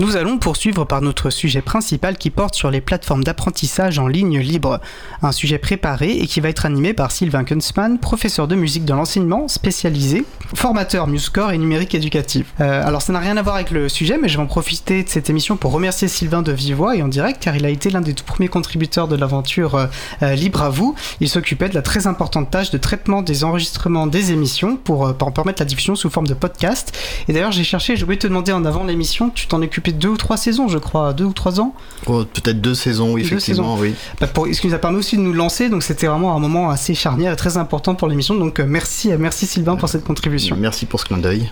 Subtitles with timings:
[0.00, 4.38] Nous allons poursuivre par notre sujet principal qui porte sur les plateformes d'apprentissage en ligne
[4.38, 4.80] libre.
[5.22, 8.94] Un sujet préparé et qui va être animé par Sylvain Kunzmann, professeur de musique dans
[8.94, 10.24] l'enseignement spécialisé,
[10.54, 12.46] formateur MuseCore et numérique éducatif.
[12.60, 15.02] Euh, alors ça n'a rien à voir avec le sujet, mais je vais en profiter
[15.02, 17.68] de cette émission pour remercier Sylvain de vive voix et en direct car il a
[17.68, 19.86] été l'un des tout premiers contributeurs de l'aventure euh,
[20.22, 20.94] euh, Libre à vous.
[21.18, 25.32] Il s'occupait de la très importante tâche de traitement des enregistrements des émissions pour, pour
[25.32, 26.96] permettre la diffusion sous forme de podcast.
[27.26, 30.08] Et d'ailleurs j'ai cherché, je voulais te demander en avant l'émission, tu t'en occupais deux
[30.08, 31.74] ou trois saisons, je crois, deux ou trois ans.
[32.06, 33.94] Oh, Peut-être deux saisons, oui, effectivement, oui.
[34.20, 36.38] Bah, pour, ce qui nous a permis aussi de nous lancer, donc c'était vraiment un
[36.38, 38.34] moment assez charnière et très important pour l'émission.
[38.34, 40.56] Donc euh, merci, merci Sylvain pour cette contribution.
[40.58, 41.50] Merci pour ce clin d'œil.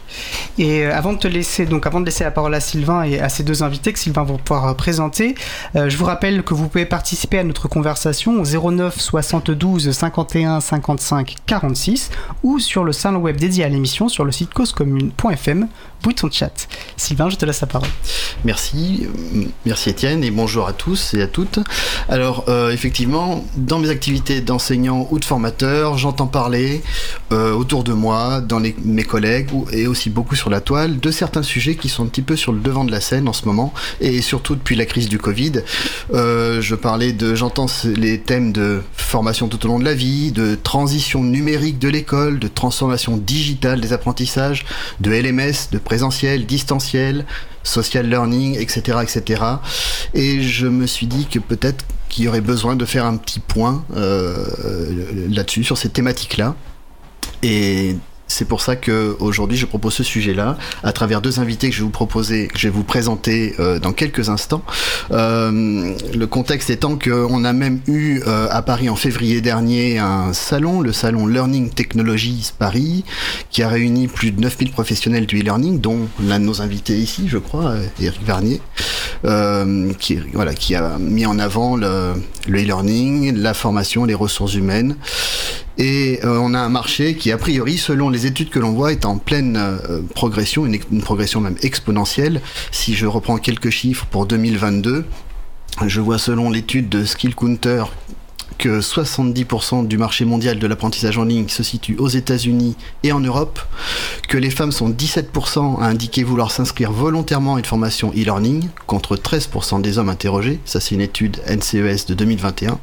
[0.58, 3.20] Et euh, avant de te laisser, donc avant de laisser la parole à Sylvain et
[3.20, 5.34] à ses deux invités que Sylvain va pouvoir euh, présenter,
[5.74, 10.60] euh, je vous rappelle que vous pouvez participer à notre conversation au 09 72 51
[10.60, 12.10] 55 46
[12.42, 15.68] ou sur le salon web dédié à l'émission sur le site causecommune.fm.
[16.02, 16.68] Bouton chat.
[16.96, 17.88] Sylvain, je te laisse la parole.
[18.45, 19.06] Merci,
[19.64, 21.59] merci Étienne et bonjour à tous et à toutes.
[22.09, 26.83] Alors euh, effectivement, dans mes activités d'enseignant ou de formateur, j'entends parler
[27.33, 31.11] euh, autour de moi, dans les, mes collègues et aussi beaucoup sur la toile, de
[31.11, 33.44] certains sujets qui sont un petit peu sur le devant de la scène en ce
[33.47, 35.62] moment et surtout depuis la crise du Covid.
[36.14, 40.33] Euh, je parlais de, j'entends les thèmes de formation tout au long de la vie,
[40.33, 44.64] de transition numérique de l'école, de transformation digitale des apprentissages,
[45.00, 47.25] de LMS, de présentiel, distanciel,
[47.62, 49.42] social learning, etc., etc.
[50.12, 53.41] Et je me suis dit que peut-être qu'il y aurait besoin de faire un petit
[53.41, 54.45] point euh,
[55.31, 56.55] là-dessus, sur ces thématiques-là.
[57.42, 57.97] Et
[58.28, 61.80] c'est pour ça que aujourd'hui je propose ce sujet-là à travers deux invités que je
[61.80, 64.62] vais vous proposer, que je vais vous présenter euh, dans quelques instants.
[65.12, 70.33] Euh, le contexte étant qu'on a même eu euh, à Paris en février dernier un
[70.33, 73.05] salon, le salon Learning Technologies Paris,
[73.50, 77.24] qui a réuni plus de 9000 professionnels du e-learning, dont l'un de nos invités ici,
[77.28, 78.61] je crois, Eric Vernier,
[79.24, 82.14] euh, qui, voilà, qui a mis en avant le
[82.48, 84.96] e-learning, la formation, les ressources humaines.
[85.78, 88.92] Et euh, on a un marché qui, a priori, selon les études que l'on voit,
[88.92, 92.40] est en pleine euh, progression, une, une progression même exponentielle.
[92.73, 95.05] Si je reprends quelques chiffres pour 2022,
[95.86, 97.84] je vois selon l'étude de Skill Counter
[98.58, 103.20] que 70% du marché mondial de l'apprentissage en ligne se situe aux États-Unis et en
[103.20, 103.61] Europe,
[104.28, 109.17] que les femmes sont 17% à indiquer vouloir s'inscrire volontairement à une formation e-learning, contre
[109.17, 112.78] 13% des hommes interrogés, ça c'est une étude NCES de 2021,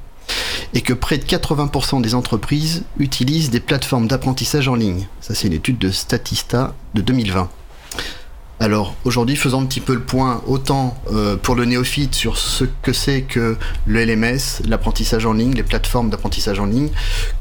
[0.73, 5.47] et que près de 80% des entreprises utilisent des plateformes d'apprentissage en ligne, ça c'est
[5.47, 7.49] une étude de Statista de 2020.
[8.59, 12.63] Alors aujourd'hui, faisons un petit peu le point, autant euh, pour le néophyte sur ce
[12.81, 16.89] que c'est que le LMS, l'apprentissage en ligne, les plateformes d'apprentissage en ligne,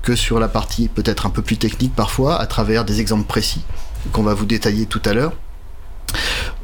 [0.02, 3.62] que sur la partie peut-être un peu plus technique parfois, à travers des exemples précis
[4.10, 5.32] qu'on va vous détailler tout à l'heure.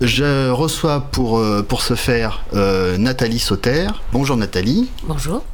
[0.01, 3.87] Je reçois pour, euh, pour ce faire euh, Nathalie Sauter.
[4.13, 4.91] Bonjour Nathalie.
[5.05, 5.45] Bonjour.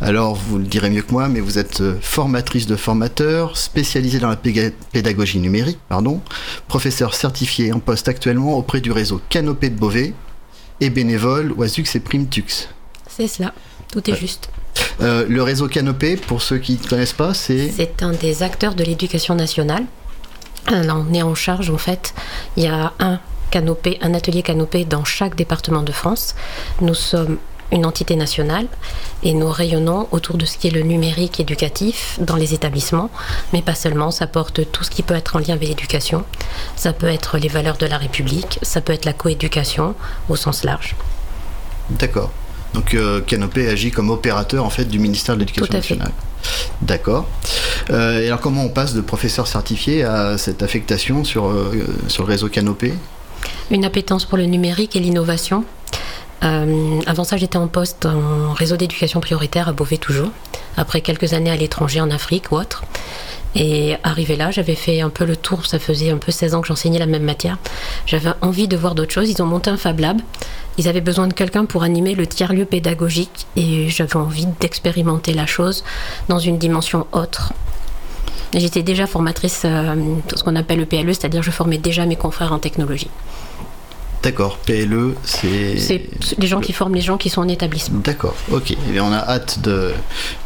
[0.00, 4.20] Alors, vous le direz mieux que moi, mais vous êtes euh, formatrice de formateurs, spécialisée
[4.20, 6.20] dans la pédagogie numérique, pardon,
[6.68, 10.14] professeur certifié en poste actuellement auprès du réseau Canopée de Beauvais
[10.80, 12.68] et bénévole Oisux et Primtux.
[13.08, 13.52] C'est cela.
[13.90, 14.18] Tout est Ouais.
[14.18, 14.50] juste.
[15.00, 17.72] Euh, le réseau Canopée, pour ceux qui ne connaissent pas, c'est...
[17.76, 19.84] C'est un des acteurs de l'éducation nationale.
[20.70, 22.14] Là, on est en charge, en fait.
[22.56, 23.18] Il y a un
[23.50, 26.34] canopé, un atelier canopé dans chaque département de France.
[26.82, 27.38] Nous sommes
[27.72, 28.66] une entité nationale
[29.22, 33.10] et nous rayonnons autour de ce qui est le numérique éducatif dans les établissements,
[33.52, 36.24] mais pas seulement, ça porte tout ce qui peut être en lien avec l'éducation.
[36.76, 39.94] Ça peut être les valeurs de la République, ça peut être la coéducation
[40.28, 40.96] au sens large.
[41.90, 42.30] D'accord.
[42.74, 46.12] Donc euh, Canopée agit comme opérateur en fait du ministère de l'Éducation nationale.
[46.82, 47.26] D'accord.
[47.90, 52.24] Euh, et alors comment on passe de professeur certifié à cette affectation sur, euh, sur
[52.24, 52.94] le réseau Canopée
[53.70, 55.64] Une appétence pour le numérique et l'innovation.
[56.44, 60.30] Euh, avant ça, j'étais en poste en réseau d'éducation prioritaire à Beauvais toujours,
[60.76, 62.84] après quelques années à l'étranger, en Afrique ou autre.
[63.54, 66.60] Et arrivé là, j'avais fait un peu le tour, ça faisait un peu 16 ans
[66.60, 67.56] que j'enseignais la même matière.
[68.06, 69.30] J'avais envie de voir d'autres choses.
[69.30, 70.20] Ils ont monté un Fab Lab.
[70.76, 75.46] Ils avaient besoin de quelqu'un pour animer le tiers-lieu pédagogique et j'avais envie d'expérimenter la
[75.46, 75.82] chose
[76.28, 77.52] dans une dimension autre.
[78.54, 79.94] J'étais déjà formatrice euh,
[80.34, 83.10] ce qu'on appelle le PLE, c'est-à-dire je formais déjà mes confrères en technologie.
[84.22, 84.58] D'accord.
[84.58, 85.78] PLE, c'est...
[85.78, 86.02] C'est
[86.38, 88.00] les gens qui forment les gens qui sont en établissement.
[88.02, 88.72] D'accord, ok.
[88.72, 89.92] Eh bien, on a hâte de,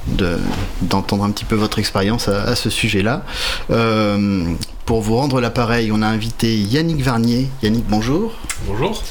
[0.08, 0.38] de-
[0.82, 3.24] d'entendre un petit peu votre expérience à, à ce sujet-là.
[3.70, 4.52] Euh,
[4.84, 7.48] pour vous rendre l'appareil, on a invité Yannick Varnier.
[7.62, 8.34] Yannick, bonjour.
[8.66, 9.02] Bonjour.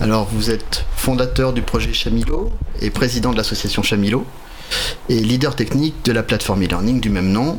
[0.00, 2.50] Alors, vous êtes fondateur du projet Chamilo
[2.80, 4.24] et président de l'association Chamilo
[5.08, 7.58] et leader technique de la plateforme e-learning du même nom.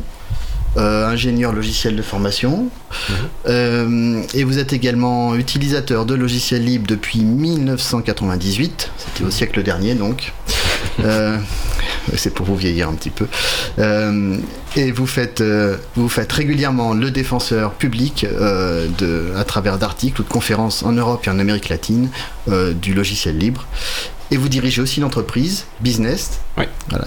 [0.77, 2.69] Ingénieur logiciel de formation.
[3.45, 4.23] Mhm.
[4.33, 10.33] et vous êtes également utilisateur de logiciels libres depuis 1998, c'était au siècle dernier donc.
[12.15, 13.27] c'est pour vous vieillir un petit peu.
[13.79, 14.37] Euh,
[14.75, 20.21] et vous faites, euh, vous faites régulièrement le défenseur public euh, de, à travers d'articles
[20.21, 22.09] ou de conférences en Europe et en Amérique latine
[22.81, 23.65] du logiciel libre.
[24.31, 26.41] Et vous dirigez aussi l'entreprise Business.
[26.57, 26.65] Oui.
[26.89, 27.05] Voilà.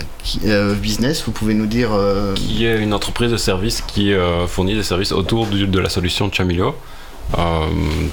[0.74, 1.90] business, vous pouvez nous dire.
[2.34, 4.12] Qui est une entreprise de services qui
[4.46, 6.74] fournit des services autour de la solution Chamilo.
[7.36, 7.66] Euh,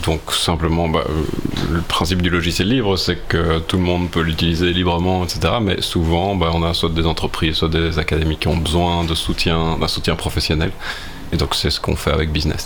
[0.06, 1.24] donc simplement, bah, euh,
[1.72, 5.56] le principe du logiciel libre, c'est que tout le monde peut l'utiliser librement, etc.
[5.62, 9.16] Mais souvent, bah, on a soit des entreprises, soit des académies qui ont besoin de
[9.16, 10.72] soutien, d'un soutien professionnel.
[11.36, 12.66] Et donc c'est ce qu'on fait avec Business.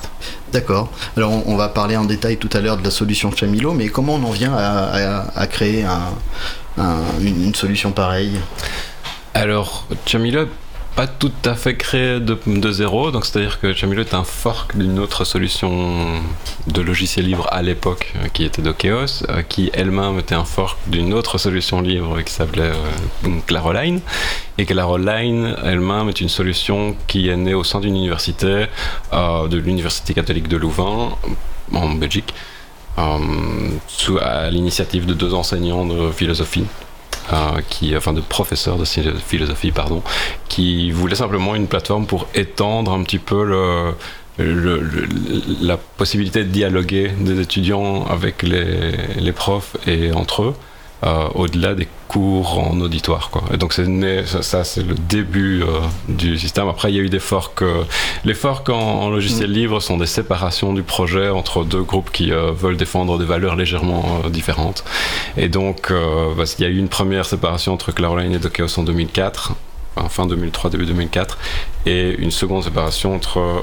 [0.53, 0.91] D'accord.
[1.17, 4.13] Alors on, va parler en détail tout à l'heure de la solution Chamilo, mais comment
[4.13, 5.87] on en vient à, créer
[6.77, 8.39] une, solution pareille?
[9.33, 10.45] Alors Chamilo
[10.95, 14.99] pas tout à fait créé de, zéro, donc c'est-à-dire que Chamilo est un fork d'une
[14.99, 16.21] autre solution
[16.67, 20.77] de logiciel libre à l'époque euh, qui était Dokeos, euh, qui elle-même était un fork
[20.87, 24.01] d'une autre solution libre qui s'appelait euh, Claroline,
[24.57, 28.65] et Claroline elle-même est une solution qui est née au sein d'une université,
[29.11, 31.11] de l'Université catholique de Louvain,
[31.73, 32.33] en Belgique,
[33.87, 36.65] sous, à l'initiative de deux enseignants de philosophie
[37.33, 40.01] euh, qui, enfin de professeurs de philosophie, pardon,
[40.47, 43.93] qui voulait simplement une plateforme pour étendre un petit peu le,
[45.61, 50.53] la possibilité de dialoguer des étudiants avec les, les profs et entre eux.
[51.05, 53.29] Euh, au-delà des cours en auditoire.
[53.29, 53.43] Quoi.
[53.53, 53.85] Et donc c'est
[54.25, 55.79] ça, c'est le début euh,
[56.09, 56.67] du système.
[56.67, 57.63] Après, il y a eu des forks.
[58.25, 59.53] les forks en, logiciel mm.
[59.53, 63.55] libre sont des séparations du projet entre deux groupes qui euh, veulent défendre des valeurs
[63.55, 64.83] légèrement différentes.
[65.37, 69.53] Et donc, il y a eu une première séparation entre Cloudline et Dokeos en 2004
[70.07, 71.37] fin 2003, début 2004,
[71.85, 73.61] et une seconde séparation entre euh,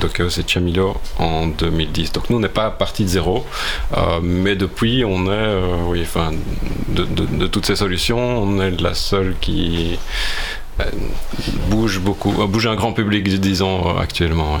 [0.00, 2.12] Dokeos et Chamilo en 2010.
[2.12, 3.44] Donc nous, on n'est pas parti de zéro,
[3.96, 6.32] euh, mais depuis, on est, euh, oui, enfin,
[6.88, 9.98] de, toutes ces solutions, on est la seule qui
[11.68, 14.58] bouge beaucoup, bouge un grand public, disons, actuellement.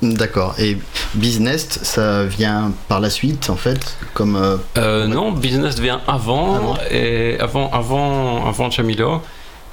[0.00, 0.54] D'accord.
[0.58, 0.78] Et
[1.14, 4.60] Business, ça vient par la suite, en fait, comme.
[4.76, 9.20] non, Business vient avant, avant, et avant, avant, avant Chamilo.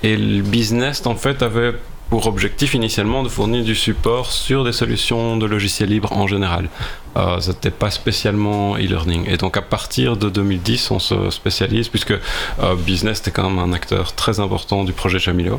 [0.05, 1.73] Et le business, en fait, avait
[2.11, 6.69] pour objectif initialement de fournir du support sur des solutions de logiciels libres en général.
[7.17, 9.27] Euh, n'était pas spécialement e-learning.
[9.27, 13.57] Et donc à partir de 2010, on se spécialise, puisque euh, Business était quand même
[13.57, 15.57] un acteur très important du projet Chamilo.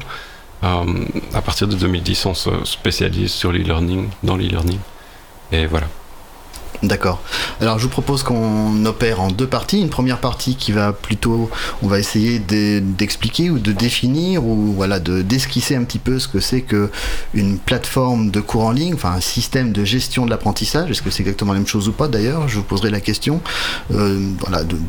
[0.63, 0.85] Euh,
[1.35, 4.79] à partir de 2010, on se spécialise sur l'e-learning, dans l'e-learning.
[5.51, 5.89] Et voilà.
[6.83, 7.23] D'accord.
[7.61, 9.81] Alors je vous propose qu'on opère en deux parties.
[9.81, 11.51] Une première partie qui va plutôt,
[11.83, 16.29] on va essayer d'expliquer ou de définir ou voilà de d'esquisser un petit peu ce
[16.29, 16.91] que c'est que
[17.35, 20.91] une plateforme de cours en ligne, enfin un système de gestion de l'apprentissage.
[20.91, 22.49] Est-ce que c'est exactement la même chose ou pas d'ailleurs?
[22.49, 23.41] Je vous poserai la question.
[23.93, 24.21] Euh,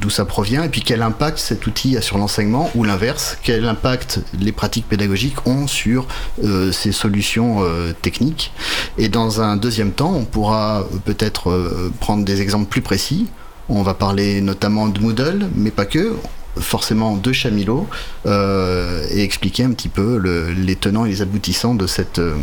[0.02, 3.38] d'où ça provient et puis quel impact cet outil a sur l'enseignement ou l'inverse?
[3.44, 6.08] Quel impact les pratiques pédagogiques ont sur
[6.44, 8.52] euh, ces solutions euh, techniques?
[8.98, 11.52] Et dans un deuxième temps, on pourra peut-être
[12.00, 13.28] prendre des exemples plus précis.
[13.70, 16.16] On va parler notamment de Moodle, mais pas que,
[16.60, 17.88] forcément de Chamilo,
[18.26, 22.36] euh, et expliquer un petit peu les tenants et les aboutissants de cette, euh,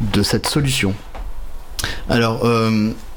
[0.00, 0.94] de cette solution.
[2.08, 2.46] Alors,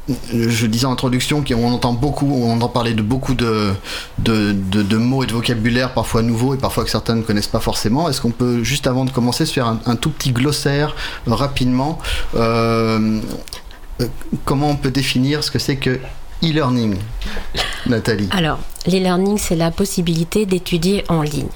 [0.07, 3.71] je disais en introduction qu'on entend beaucoup, on entend parler de beaucoup de,
[4.19, 8.07] de, mots et de vocabulaire parfois nouveaux et parfois que certains ne connaissent pas forcément.
[8.09, 11.99] Est-ce qu'on peut, juste avant de commencer, se faire un, tout petit glossaire rapidement
[12.35, 13.19] euh,
[14.43, 15.99] comment on peut définir ce que c'est que
[16.43, 16.97] e-learning,
[17.87, 18.29] Nathalie?
[18.31, 21.47] Alors, l'e-learning, c'est la possibilité d'étudier en ligne.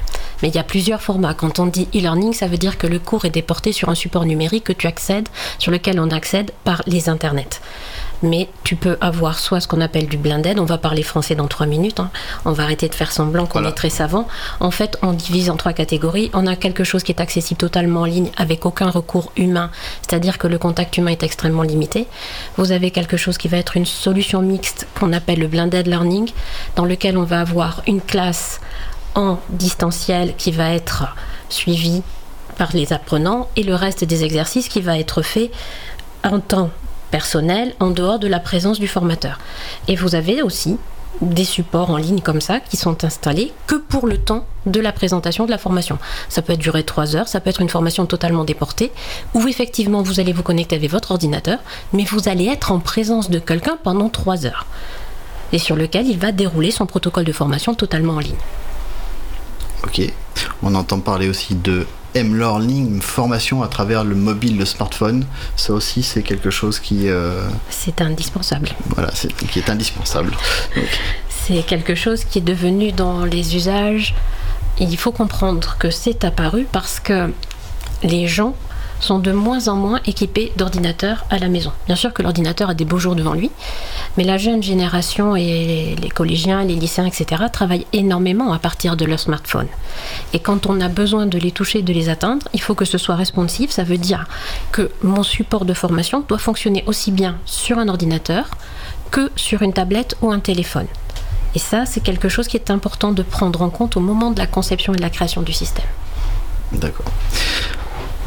[0.41, 1.33] Mais il y a plusieurs formats.
[1.33, 4.25] Quand on dit e-learning, ça veut dire que le cours est déporté sur un support
[4.25, 5.27] numérique que tu accèdes,
[5.57, 7.59] sur lequel on accède par les internets
[8.23, 11.47] mais tu peux avoir soit ce qu'on appelle du blended, on va parler français dans
[11.47, 12.09] trois minutes, hein.
[12.45, 14.27] on va arrêter de faire semblant qu'on est très savant.
[14.59, 16.29] En fait, on divise en trois catégories.
[16.33, 19.71] On a quelque chose qui est accessible totalement en ligne avec aucun recours humain,
[20.01, 22.07] c'est-à-dire que le contact humain est extrêmement limité.
[22.57, 26.31] Vous avez quelque chose qui va être une solution mixte qu'on appelle le blended learning,
[26.75, 28.59] dans lequel on va avoir une classe
[29.15, 31.15] en distanciel qui va être
[31.49, 32.03] suivie
[32.57, 35.49] par les apprenants et le reste des exercices qui va être fait
[36.23, 36.69] en temps
[37.11, 39.39] personnel en dehors de la présence du formateur.
[39.87, 40.77] Et vous avez aussi
[41.21, 44.91] des supports en ligne comme ça qui sont installés que pour le temps de la
[44.91, 45.97] présentation de la formation.
[46.29, 48.91] Ça peut durer trois heures, ça peut être une formation totalement déportée,
[49.33, 51.59] où effectivement vous allez vous connecter avec votre ordinateur,
[51.93, 54.65] mais vous allez être en présence de quelqu'un pendant trois heures,
[55.51, 58.35] et sur lequel il va dérouler son protocole de formation totalement en ligne.
[59.83, 60.01] Ok.
[60.61, 61.85] On entend parler aussi de
[62.15, 65.25] M-Learning, formation à travers le mobile, le smartphone.
[65.55, 67.07] Ça aussi, c'est quelque chose qui.
[67.69, 68.69] c'est indispensable.
[68.95, 70.35] Voilà, c'est, qui est indispensable.
[71.29, 74.13] C'est quelque chose qui est devenu dans les usages.
[74.79, 77.31] Il faut comprendre que c'est apparu parce que
[78.03, 78.55] les gens
[78.99, 81.71] sont de moins en moins équipés d'ordinateurs à la maison.
[81.87, 83.51] Bien sûr que l'ordinateur a des beaux jours devant lui,
[84.17, 87.43] mais la jeune génération et les collégiens, les lycéens, etc.
[87.51, 89.67] travaillent énormément à partir de leur smartphone.
[90.33, 92.97] Et quand on a besoin de les toucher, de les atteindre, il faut que ce
[92.97, 93.71] soit responsive.
[93.71, 94.27] Ça veut dire
[94.71, 98.49] que mon support de formation doit fonctionner aussi bien sur un ordinateur
[99.11, 100.87] que sur une tablette ou un téléphone.
[101.55, 104.39] Et ça, c'est quelque chose qui est important de prendre en compte au moment de
[104.39, 105.85] la conception et de la création du système.
[106.71, 107.11] D'accord.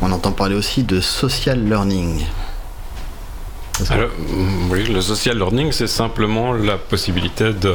[0.02, 2.24] On entend parler aussi de social learning.
[4.70, 7.74] oui, le social learning, c'est simplement la possibilité de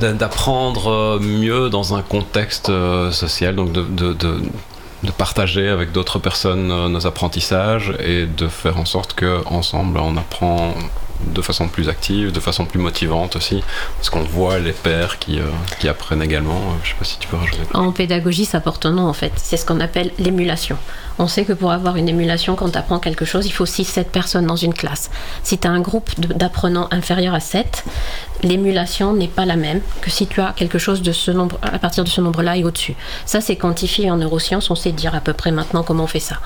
[0.00, 7.06] d'apprendre mieux dans un contexte euh, social, donc de partager avec d'autres personnes euh, nos
[7.06, 10.74] apprentissages et de faire en sorte que ensemble on apprend
[11.26, 13.62] de façon plus active, de façon plus motivante aussi,
[13.96, 15.44] parce qu'on voit les pères qui, euh,
[15.78, 16.56] qui apprennent également.
[16.56, 17.58] Euh, je ne sais pas si tu peux rajouter.
[17.74, 19.32] En pédagogie, ça porte un nom en fait.
[19.36, 20.76] C'est ce qu'on appelle l'émulation.
[21.18, 24.04] On sait que pour avoir une émulation, quand tu apprends quelque chose, il faut 6-7
[24.04, 25.10] personnes dans une classe.
[25.42, 27.84] Si tu as un groupe d'apprenants inférieur à 7,
[28.42, 31.78] l'émulation n'est pas la même que si tu as quelque chose de ce nombre, à
[31.78, 32.96] partir de ce nombre-là et au-dessus.
[33.26, 34.70] Ça, c'est quantifié en neurosciences.
[34.70, 36.38] On sait dire à peu près maintenant comment on fait ça.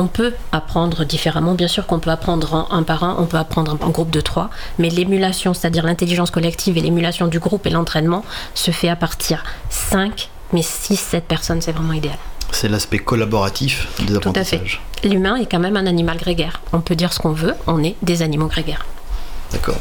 [0.00, 3.36] On peut apprendre différemment, bien sûr qu'on peut apprendre en un par un, on peut
[3.36, 7.70] apprendre en groupe de trois, mais l'émulation, c'est-à-dire l'intelligence collective et l'émulation du groupe et
[7.70, 8.24] l'entraînement,
[8.54, 12.16] se fait à partir 5, mais 6, 7 personnes, c'est vraiment idéal.
[12.52, 14.80] C'est l'aspect collaboratif des apprentissages.
[14.92, 15.08] Tout à fait.
[15.08, 16.60] L'humain est quand même un animal grégaire.
[16.72, 18.86] On peut dire ce qu'on veut, on est des animaux grégaires.
[19.52, 19.78] D'accord.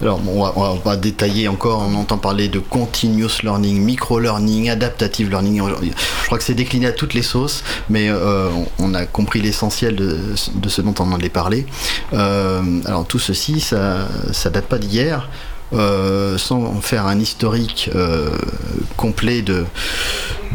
[0.00, 1.82] Alors, on, va, détailler encore.
[1.82, 5.62] On entend parler de continuous learning, micro-learning, adaptative learning.
[5.82, 8.48] Je crois que c'est décliné à toutes les sauces, mais euh,
[8.78, 11.66] on a compris l'essentiel de, ce dont on en est parlé.
[12.14, 15.28] Euh, alors, tout ceci, ça date pas d'hier.
[15.72, 17.90] Euh, sans faire un historique
[18.96, 19.64] complet de,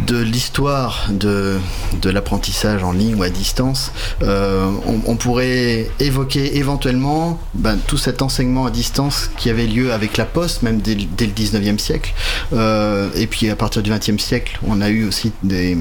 [0.07, 1.57] de l'histoire de,
[2.01, 3.91] de l'apprentissage en ligne ou à distance,
[4.21, 10.17] euh, on, pourrait évoquer éventuellement ben, tout cet enseignement à distance qui avait lieu avec
[10.17, 12.13] la poste, même dès, le 19e siècle.
[12.53, 15.77] Euh, et puis à partir du 20e siècle, on a eu aussi les,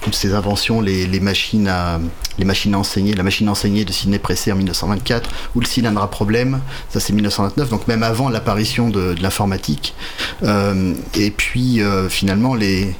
[0.00, 2.00] toutes ces inventions, les, les, machines à,
[2.38, 5.66] les machines à enseigner, la machine à enseigner de Sidney Pressé en 1924, ou le
[5.66, 9.94] cylindre à problème, ça c'est 1929, donc même avant l'apparition de, l'informatique.
[10.42, 12.94] Euh, et puis finalement, les,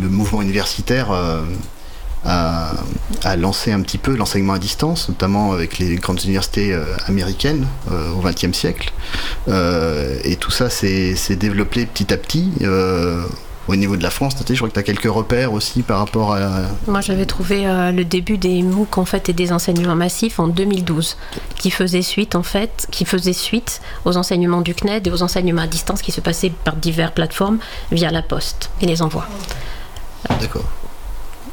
[0.00, 1.10] le mouvement universitaire
[2.26, 2.72] euh,
[3.22, 7.66] a, lancé un petit peu l'enseignement à distance, notamment avec les grandes universités euh, américaines
[7.90, 8.92] euh, au XXe siècle.
[9.48, 12.50] et tout ça s'est développé petit à petit
[13.68, 16.34] au niveau de la France, je crois que tu as quelques repères aussi par rapport
[16.34, 16.62] à...
[16.86, 21.16] Moi j'avais trouvé le début des MOOC en fait et des enseignements massifs en 2012
[21.56, 25.62] qui faisait suite en fait, qui faisait suite aux enseignements du CNED et aux enseignements
[25.62, 27.58] à distance qui se passaient par diverses plateformes
[27.90, 29.26] via la poste et les envois.
[30.40, 30.64] D'accord.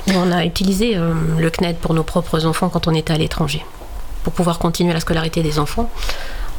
[0.08, 3.64] On a utilisé euh, le CNED pour nos propres enfants quand on était à l'étranger.
[4.24, 5.90] Pour pouvoir continuer la scolarité des enfants,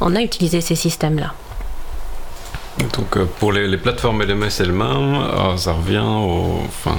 [0.01, 1.33] on a utilisé ces systèmes-là.
[2.79, 6.61] Donc euh, pour les, plateformes LMS elles-mêmes, euh, ça revient au...
[6.67, 6.97] Enfin,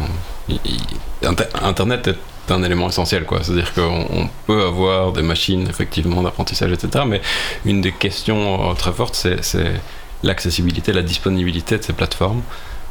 [1.62, 3.42] Internet est un élément essentiel, quoi.
[3.42, 7.04] C'est-à-dire qu'on peut avoir des machines, effectivement, d'apprentissage, etc.
[7.06, 7.22] Mais
[7.64, 9.80] une des questions très fortes, c'est
[10.22, 12.42] l'accessibilité, la disponibilité de ces plateformes.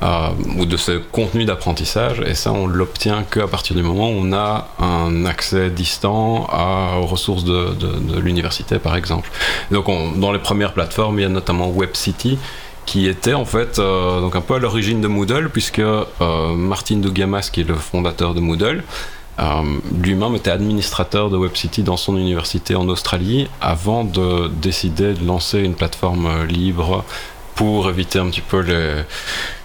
[0.03, 2.19] Euh, ou de ce contenu d'apprentissage.
[2.25, 6.97] Et ça, on l'obtient qu'à partir du moment où on a un accès distant à,
[6.97, 9.29] aux ressources de, l'université, par exemple.
[9.71, 9.85] Donc,
[10.17, 12.37] dans les premières plateformes, il y a notamment WebCity
[12.85, 16.05] qui était en fait euh, donc un peu à l'origine de Moodle, puisque euh,
[16.53, 18.83] Martin Dougamas, qui est le fondateur de Moodle,
[19.99, 25.59] lui-même était administrateur de WebCity dans son université en Australie avant de décider de lancer
[25.59, 27.03] une plateforme libre
[27.55, 29.03] pour éviter un petit peu le,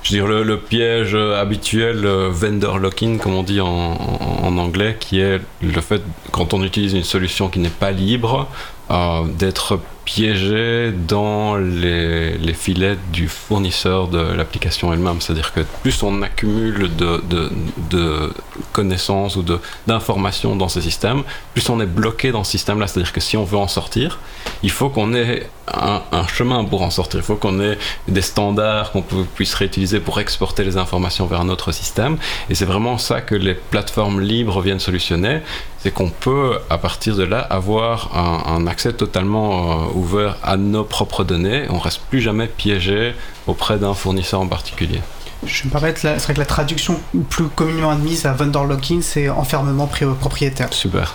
[0.02, 5.80] je dire, le, piège habituel vendor lock-in, comme on dit en, anglais, qui est le
[5.82, 8.48] fait, quand on utilise une solution qui n'est pas libre,
[8.90, 15.20] euh, d'être piégé dans les, les, filets du fournisseur de l'application elle-même.
[15.20, 18.32] C'est-à-dire que plus on accumule de,
[18.72, 19.44] connaissances ou
[19.86, 22.86] d'informations dans ces systèmes, plus on est bloqué dans ce système-là.
[22.86, 24.18] C'est-à-dire que si on veut en sortir,
[24.62, 27.20] il faut qu'on ait un, chemin pour en sortir.
[27.20, 27.76] Il faut qu'on ait
[28.08, 32.16] des standards qu'on puisse réutiliser pour exporter les informations vers un autre système.
[32.48, 35.40] Et c'est vraiment ça que les plateformes libres viennent solutionner.
[35.80, 40.56] C'est qu'on peut, à partir de là, avoir un, un accès totalement euh, ouvert à
[40.56, 41.66] nos propres données.
[41.70, 43.14] On reste plus jamais piégé
[43.46, 45.00] auprès d'un fournisseur en particulier.
[45.46, 47.00] Je me permets, c'est vrai que la traduction
[47.30, 50.72] plus communément admise à Vanderlocking, c'est enfermement propriétaire.
[50.72, 51.14] Super.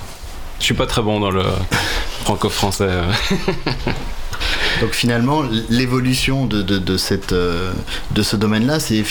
[0.59, 1.43] Je suis pas très bon dans le
[2.23, 2.89] franco-français.
[4.81, 7.71] Donc finalement, l'évolution de, de, cette, euh,
[8.11, 9.03] de ce domaine-là, c'est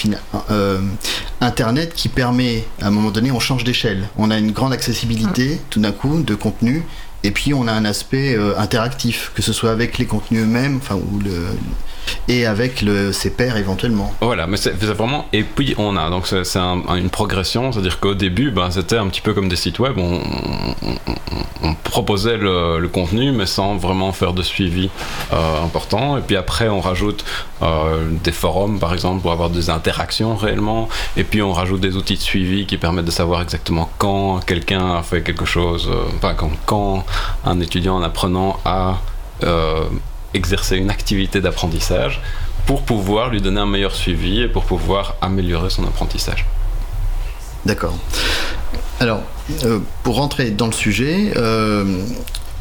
[0.50, 0.81] euh,
[1.41, 4.09] Internet qui permet, à un moment donné, on change d'échelle.
[4.17, 6.85] On a une grande accessibilité, tout d'un coup, de contenu,
[7.25, 10.76] et puis on a un aspect euh, interactif, que ce soit avec les contenus eux-mêmes,
[10.76, 11.47] enfin, ou le,
[12.29, 14.13] et avec le, ses pairs éventuellement.
[14.21, 15.27] Voilà, mais c'est vraiment.
[15.33, 19.21] Et puis on a, donc c'est une progression, c'est-à-dire qu'au début, ben, c'était un petit
[19.21, 20.21] peu comme des sites web, on,
[21.85, 24.91] proposait le, contenu, mais sans vraiment faire de suivi
[25.33, 26.19] euh, important.
[26.19, 27.25] Et puis après, on rajoute
[27.63, 30.89] euh, des forums, par exemple, pour avoir des interactions réellement.
[31.17, 34.97] Et puis on rajoute des outils de suivi qui permettent de savoir exactement quand quelqu'un
[34.97, 37.05] a fait quelque chose, euh, enfin, quand, quand
[37.45, 38.99] un étudiant, en apprenant, a
[40.35, 42.21] exercer une activité d'apprentissage
[42.67, 46.47] pour pouvoir lui donner un meilleur suivi et pour pouvoir améliorer son apprentissage.
[47.65, 47.97] D'accord.
[49.01, 49.23] Alors,
[49.65, 52.05] euh, pour rentrer dans le sujet, euh,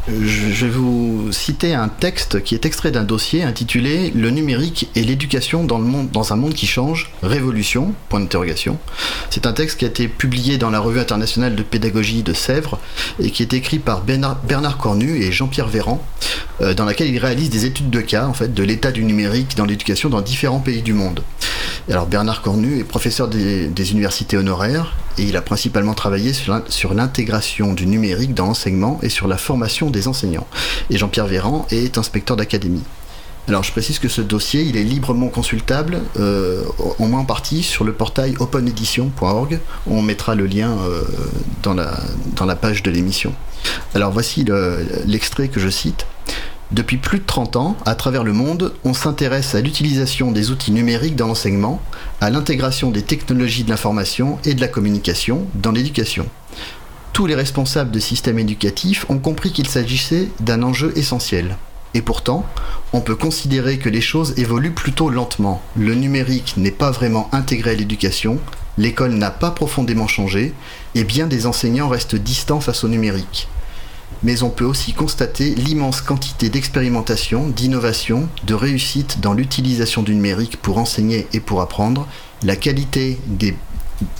[0.07, 5.03] je vais vous citer un texte qui est extrait d'un dossier intitulé Le numérique et
[5.03, 8.79] l'éducation dans, dans un monde qui change, révolution, point d'interrogation.
[9.29, 12.79] C'est un texte qui a été publié dans la revue internationale de pédagogie de Sèvres
[13.19, 16.03] et qui est écrit par Bernard, Cornu et Jean-Pierre Véran,
[16.61, 19.55] euh, dans laquelle il réalise des études de cas en fait, de l'état du numérique
[19.55, 21.23] dans l'éducation dans différents pays du monde.
[21.89, 27.73] alors Bernard Cornu est professeur des, universités honoraires et il a principalement travaillé sur l'intégration
[27.73, 30.47] du numérique dans l'enseignement et sur la formation des enseignants.
[30.89, 32.83] Et Jean-Pierre Véran est inspecteur d'académie.
[33.47, 36.63] Alors je précise que ce dossier, il est librement consultable, euh,
[36.99, 39.59] au moins en partie, sur le portail openedition.org.
[39.87, 41.01] On mettra le lien euh,
[41.63, 41.99] dans, la,
[42.35, 43.33] dans la page de l'émission.
[43.95, 44.45] Alors voici
[45.05, 46.05] l'extrait que je cite.
[46.71, 50.71] Depuis plus de 30 ans, à travers le monde, on s'intéresse à l'utilisation des outils
[50.71, 51.81] numériques dans l'enseignement,
[52.21, 56.27] à l'intégration des technologies de l'information et de la communication dans l'éducation
[57.13, 61.57] tous les responsables de systèmes éducatifs ont compris qu'il s'agissait d'un enjeu essentiel.
[61.93, 62.45] Et pourtant,
[62.93, 65.61] on peut considérer que les choses évoluent plutôt lentement.
[65.75, 68.39] Le numérique n'est pas vraiment intégré à l'éducation,
[68.77, 70.53] l'école n'a pas profondément changé,
[70.95, 73.49] et bien des enseignants restent distants face au numérique.
[74.23, 80.57] Mais on peut aussi constater l'immense quantité d'expérimentation, d'innovation, de réussite dans l'utilisation du numérique
[80.61, 82.07] pour enseigner et pour apprendre,
[82.43, 83.55] la qualité des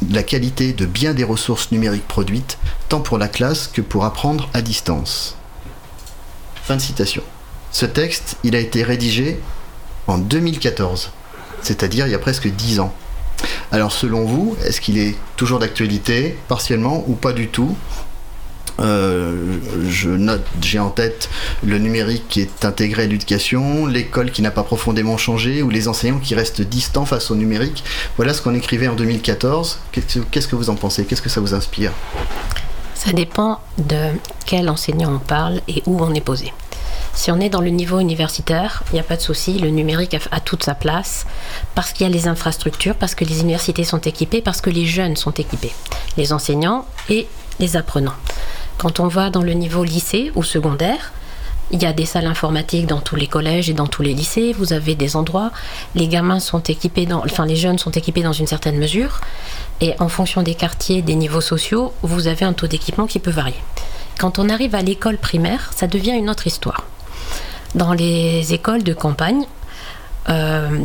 [0.09, 2.57] la qualité de bien des ressources numériques produites,
[2.89, 5.37] tant pour la classe que pour apprendre à distance.
[6.63, 7.23] Fin de citation.
[7.71, 9.39] Ce texte, il a été rédigé
[10.07, 11.11] en 2014,
[11.61, 12.93] c'est-à-dire il y a presque 10 ans.
[13.71, 17.75] Alors selon vous, est-ce qu'il est toujours d'actualité, partiellement ou pas du tout?
[18.81, 21.29] Euh, je note, j'ai en tête
[21.63, 25.87] le numérique qui est intégré à l'éducation, l'école qui n'a pas profondément changé, ou les
[25.87, 27.83] enseignants qui restent distants face au numérique.
[28.17, 29.79] Voilà ce qu'on écrivait en 2014.
[29.91, 31.05] Qu'est-ce que vous en pensez?
[31.05, 31.91] Qu'est-ce que ça vous inspire?
[32.93, 34.09] Ça dépend de
[34.45, 36.53] quel enseignant on parle et où on est posé.
[37.13, 40.15] Si on est dans le niveau universitaire, il n'y a pas de souci, le numérique
[40.31, 41.25] a, toute sa place
[41.75, 44.85] parce qu'il y a les infrastructures, parce que les universités sont équipées, parce que les
[44.85, 45.73] jeunes sont équipés,
[46.17, 47.27] les enseignants et
[47.59, 48.15] les apprenants.
[48.81, 51.13] Quand on va dans le niveau lycée ou secondaire,
[51.69, 54.55] il y a des salles informatiques dans tous les collèges et dans tous les lycées.
[54.57, 55.51] Vous avez des endroits.
[55.93, 59.21] Les gamins sont équipés dans, enfin les jeunes sont équipés dans une certaine mesure.
[59.81, 63.29] Et en fonction des quartiers, des niveaux sociaux, vous avez un taux d'équipement qui peut
[63.29, 63.61] varier.
[64.19, 66.83] Quand on arrive à l'école primaire, ça devient une autre histoire.
[67.75, 69.45] Dans les écoles de campagne,
[70.29, 70.79] euh,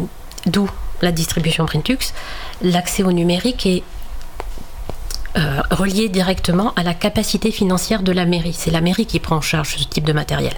[0.44, 0.68] d'où
[1.00, 2.12] la distribution Printux,
[2.60, 3.82] l'accès au numérique est
[5.36, 8.54] euh, relié directement à la capacité financière de la mairie.
[8.54, 10.54] C'est la mairie qui prend en charge ce type de matériel.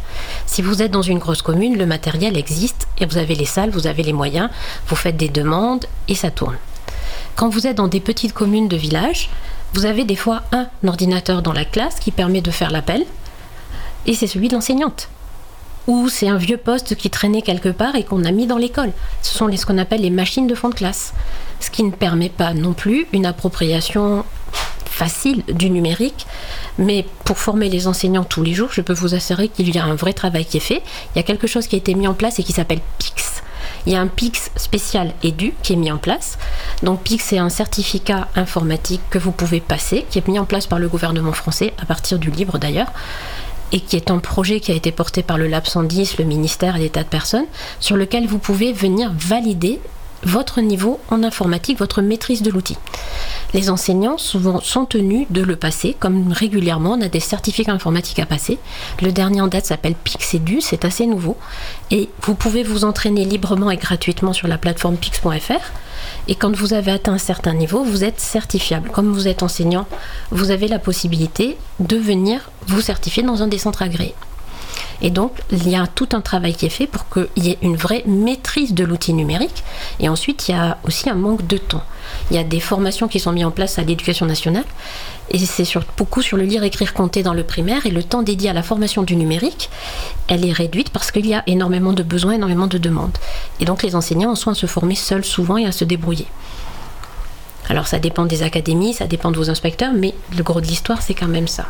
[0.47, 3.71] Si vous êtes dans une grosse commune, le matériel existe et vous avez les salles,
[3.71, 4.51] vous avez les moyens,
[4.87, 6.57] vous faites des demandes et ça tourne.
[7.35, 9.31] Quand vous êtes dans des petites communes de village,
[9.75, 13.05] vous avez des fois un ordinateur dans la classe qui permet de faire l'appel
[14.07, 15.09] et c'est celui de l'enseignante
[15.89, 18.93] ou c'est un vieux poste qui traînait quelque part et qu'on a mis dans l'école.
[19.23, 21.15] Ce sont les, ce qu'on appelle les machines de fond de classe,
[21.61, 24.25] ce qui ne permet pas non plus une appropriation
[24.85, 26.27] facile du numérique,
[26.77, 29.85] mais pour former les enseignants tous les jours, je peux vous assurer qu'il y a
[29.85, 30.83] un vrai travail qui est fait.
[31.15, 33.43] Il y a quelque chose qui a été mis en place et qui s'appelle PIX.
[33.87, 36.37] Il y a un PIX spécial édu qui est mis en place.
[36.83, 40.67] Donc PIX, c'est un certificat informatique que vous pouvez passer, qui est mis en place
[40.67, 42.93] par le gouvernement français, à partir du livre d'ailleurs,
[43.73, 46.77] et qui est un projet qui a été porté par le Lab 110, le ministère
[46.77, 47.47] et des tas de personnes,
[47.81, 49.81] sur lequel vous pouvez venir valider
[50.25, 52.77] votre niveau en informatique, votre maîtrise de l'outil.
[53.55, 58.19] Les enseignants souvent sont tenus de le passer, comme régulièrement on a des certificats informatiques
[58.19, 58.59] à passer.
[59.01, 61.37] Le dernier en date s'appelle Pixedu, c'est assez nouveau.
[61.91, 65.73] Et vous pouvez vous entraîner librement et gratuitement sur la plateforme pix.fr.
[66.27, 68.91] Et quand vous avez atteint un certain niveau, vous êtes certifiable.
[68.91, 69.87] Comme vous êtes enseignant,
[70.31, 74.15] vous avez la possibilité de venir vous certifier dans un des centres agréés.
[75.01, 77.59] Et donc, il y a tout un travail qui est fait pour qu'il y ait
[77.63, 79.63] une vraie maîtrise de l'outil numérique.
[80.01, 81.85] Et ensuite, il y a aussi un manque de temps.
[82.31, 84.65] Il y a des formations qui sont mises en place à l'éducation nationale.
[85.31, 85.65] Et c'est
[85.97, 87.87] beaucoup sur le lire, écrire, compter dans le primaire.
[87.87, 89.71] Et le temps dédié à la formation du numérique,
[90.29, 93.17] elle est réduite parce qu'il y a énormément de besoins, énormément de demandes.
[93.61, 96.27] Et donc, les enseignants en sont à se former seuls souvent et à se débrouiller.
[97.69, 101.03] Alors ça dépend des académies, ça dépend de vos inspecteurs, mais le gros de l'histoire,
[101.03, 101.67] c'est quand même ça.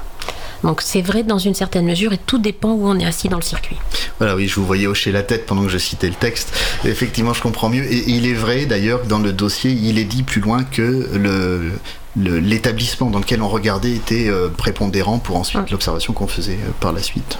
[0.64, 3.36] Donc c'est vrai dans une certaine mesure et tout dépend où on est assis dans
[3.36, 3.76] le circuit.
[4.18, 6.52] Voilà, oui, je vous voyais hocher la tête pendant que je citais le texte.
[6.84, 7.84] effectivement, je comprends mieux.
[7.84, 11.08] Et il est vrai d'ailleurs que dans le dossier, il est dit plus loin que
[11.14, 11.72] le,
[12.16, 16.92] l'établissement dans lequel on regardait était euh, prépondérant pour ensuite l'observation qu'on faisait euh, par
[16.92, 17.38] la suite.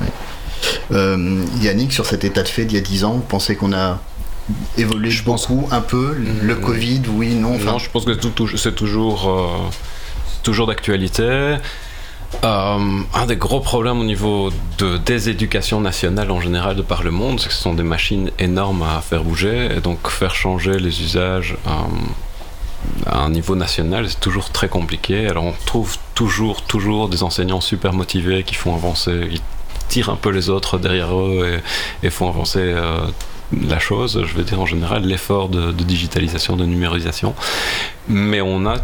[0.92, 3.72] Euh, Yannick, sur cet état de fait d'il y a 10 ans, vous pensez qu'on
[3.72, 4.00] a
[4.76, 6.60] évolué je beaucoup, un peu Le mm.
[6.60, 8.12] Covid, oui, non Non, je pense que
[8.56, 9.70] c'est toujours,
[10.42, 11.58] toujours d'actualité.
[12.44, 17.10] Euh, un des gros problèmes au niveau de déséducation nationale en général de par le
[17.10, 20.78] monde, c'est que ce sont des machines énormes à faire bouger et donc faire changer
[20.78, 21.70] les usages euh,
[23.06, 25.26] à un niveau national, c'est toujours très compliqué.
[25.28, 29.40] Alors on trouve toujours, toujours des enseignants super motivés qui font avancer, qui
[29.88, 31.60] tirent un peu les autres derrière eux
[32.02, 33.00] et, font avancer euh,
[33.66, 34.22] la chose.
[34.26, 37.34] Je veux dire en général l'effort de, digitalisation, de numérisation.
[38.08, 38.76] Mais on a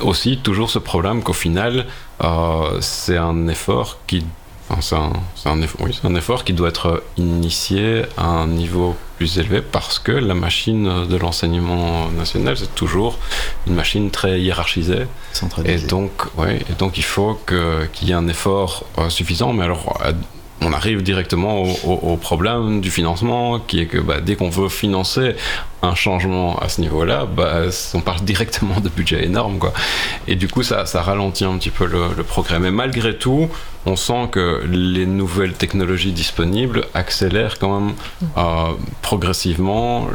[0.00, 1.86] aussi toujours ce problème qu'au final,
[2.22, 4.24] euh, c'est un effort qui
[4.80, 9.98] c'est un, effort, un, effort qui doit être initié à un niveau plus élevé parce
[9.98, 13.18] que la machine de l'enseignement national, c'est toujours
[13.66, 15.04] une machine très hiérarchisée.
[15.66, 19.52] Et donc, ouais, et donc il faut qu'il y ait un effort euh, suffisant.
[19.52, 20.00] Mais alors,
[20.62, 25.34] on arrive directement au, problème du financement, qui est que bah, dès qu'on veut financer
[25.82, 27.62] un changement à ce niveau-là, bah,
[27.94, 29.58] on parle directement de budget énorme.
[29.58, 29.72] Quoi.
[30.28, 32.58] Et du coup, ça, ralentit un petit peu le, progrès.
[32.58, 33.48] Mais malgré tout,
[33.86, 37.94] on sent que les nouvelles technologies disponibles accélèrent quand même
[38.36, 40.08] euh, progressivement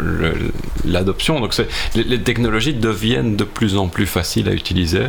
[0.85, 1.39] l'adoption.
[1.39, 1.55] Donc
[1.95, 5.07] les technologies deviennent de plus en plus faciles à utiliser.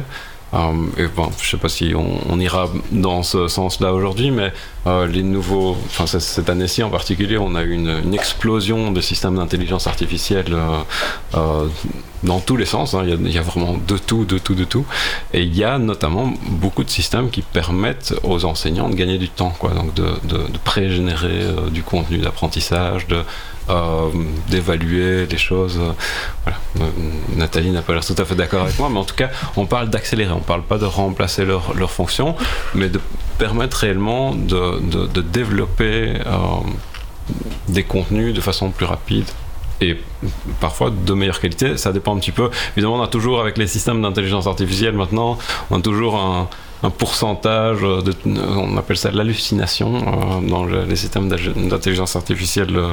[0.54, 4.52] Euh, et bon, je sais pas si on, ira dans ce sens-là aujourd'hui, mais
[4.87, 9.37] euh, les nouveaux, enfin cette année-ci en particulier, on a eu une, explosion de systèmes
[9.37, 10.56] d'intelligence artificielle
[11.35, 11.66] euh,
[12.22, 12.94] dans tous les sens.
[12.94, 13.02] Hein.
[13.04, 14.87] Il, y a, vraiment de tout, de tout, de tout.
[15.35, 19.28] Et il y a notamment beaucoup de systèmes qui permettent aux enseignants de gagner du
[19.28, 19.70] temps, quoi.
[19.70, 23.06] Donc de, pré-générer du contenu d'apprentissage,
[23.68, 24.11] euh,
[24.48, 25.81] d'évaluer les choses.
[25.81, 26.50] Euh,
[27.35, 29.66] Nathalie n'a pas l'air tout à fait d'accord avec moi, mais en tout cas, on
[29.66, 30.33] parle d'accélérer.
[30.33, 32.37] On ne parle pas de remplacer leur, leur, fonction,
[32.74, 33.00] mais de
[33.38, 36.38] permettre réellement de, de, développer euh,
[37.68, 39.26] des contenus de façon plus rapide
[39.81, 39.98] et
[40.61, 41.76] parfois de meilleure qualité.
[41.76, 42.50] Ça dépend un petit peu.
[42.76, 45.38] Évidemment, on a toujours avec les systèmes d'intelligence artificielle maintenant,
[45.70, 46.48] on a toujours un,
[46.82, 52.90] un pourcentage, de, on appelle ça l'hallucination euh, dans les systèmes d'intelligence artificielle, euh,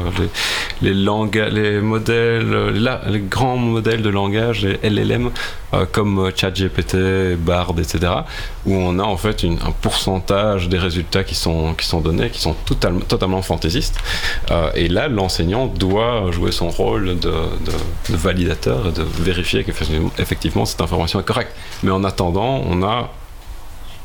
[0.81, 5.31] les, les, les modèles, les grands modèles de langage, les LLM,
[5.73, 8.13] euh, comme ChatGPT, Bard, etc.,
[8.65, 12.39] où on a en fait un pourcentage des résultats qui sont, qui sont donnés, qui
[12.39, 13.99] sont totalement, totalement fantaisistes.
[14.75, 17.33] et là, l'enseignant doit jouer son rôle de,
[18.09, 21.51] de validateur et de vérifier qu'effectivement cette information est correcte.
[21.83, 23.09] Mais en attendant, on a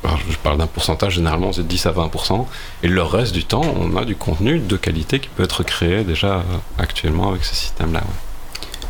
[0.05, 2.47] je parle d'un pourcentage, généralement c'est 10 à 20%,
[2.83, 6.05] et le reste du temps, on a du contenu de qualité qui peut être créé
[6.05, 6.43] déjà euh,
[6.79, 8.03] actuellement avec ce système-là.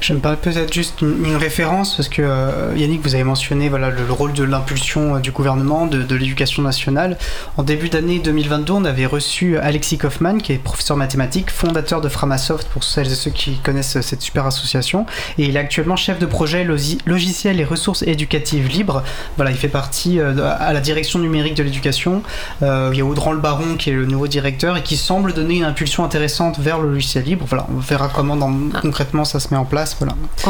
[0.01, 3.91] Je me parle peut-être juste une, référence, parce que euh, Yannick, vous avez mentionné voilà,
[3.91, 7.19] le, rôle de l'impulsion euh, du gouvernement, de, l'éducation nationale.
[7.57, 12.09] En début d'année 2022, on avait reçu Alexis Kaufmann, qui est professeur mathématique, fondateur de
[12.09, 15.05] Framasoft, pour celles et ceux qui connaissent cette super association.
[15.37, 19.03] Et il est actuellement chef de projet logiciel et ressources éducatives libres.
[19.37, 22.23] Voilà, il fait partie euh, à la direction numérique de l'éducation.
[22.63, 25.57] il y a Audran Le Baron, qui est le nouveau directeur, et qui semble donner
[25.57, 27.47] une impulsion intéressante vers le logiciel libre.
[27.49, 28.79] Voilà, on verra comment dans, ah.
[28.81, 29.88] concrètement ça se met en place.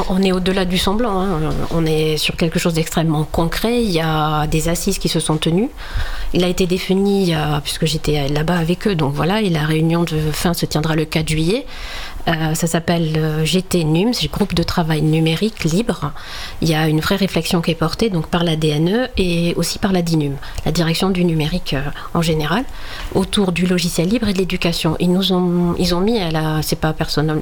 [0.08, 1.20] On est au-delà du semblant.
[1.20, 1.40] Hein.
[1.70, 3.82] On est sur quelque chose d'extrêmement concret.
[3.82, 5.70] Il y a des assises qui se sont tenues.
[6.34, 10.18] Il a été défini, puisque j'étais là-bas avec eux, donc voilà, et la réunion de
[10.32, 11.66] fin se tiendra le 4 juillet.
[12.28, 16.12] Euh, ça s'appelle euh, GT NUMS, groupe de travail numérique libre.
[16.60, 19.78] Il y a une vraie réflexion qui est portée donc par la DNE et aussi
[19.78, 20.36] par la DINUM,
[20.66, 21.74] la direction du numérique
[22.12, 22.64] en général,
[23.14, 24.96] autour du logiciel libre et de l'éducation.
[25.00, 27.40] Ils nous ont, ils ont mis à la, c'est pas personnel,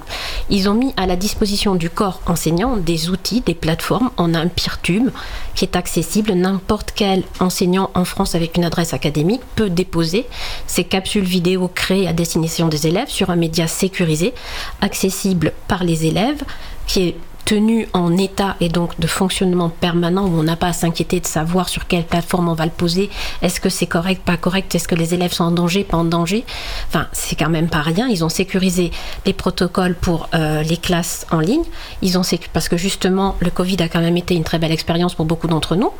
[0.50, 4.10] ils ont mis à la disposition du corps enseignant des outils, des plateformes.
[4.18, 4.48] On a un
[4.82, 5.10] tube
[5.54, 6.32] qui est accessible.
[6.32, 10.26] N'importe quel enseignant en France avec une adresse académique peut déposer
[10.66, 14.34] ces capsules vidéo créées à destination des élèves sur un média sécurisé,
[14.80, 16.42] accessible par les élèves,
[16.86, 20.72] qui est tenu en état et donc de fonctionnement permanent où on n'a pas à
[20.74, 23.08] s'inquiéter de savoir sur quelle plateforme on va le poser,
[23.40, 26.04] est-ce que c'est correct, pas correct, est-ce que les élèves sont en danger, pas en
[26.04, 26.44] danger.
[26.88, 28.08] Enfin, c'est quand même pas rien.
[28.08, 28.90] Ils ont sécurisé
[29.24, 31.62] les protocoles pour euh, les classes en ligne.
[32.02, 35.14] Ils ont parce que justement le Covid a quand même été une très belle expérience
[35.14, 35.92] pour beaucoup d'entre nous.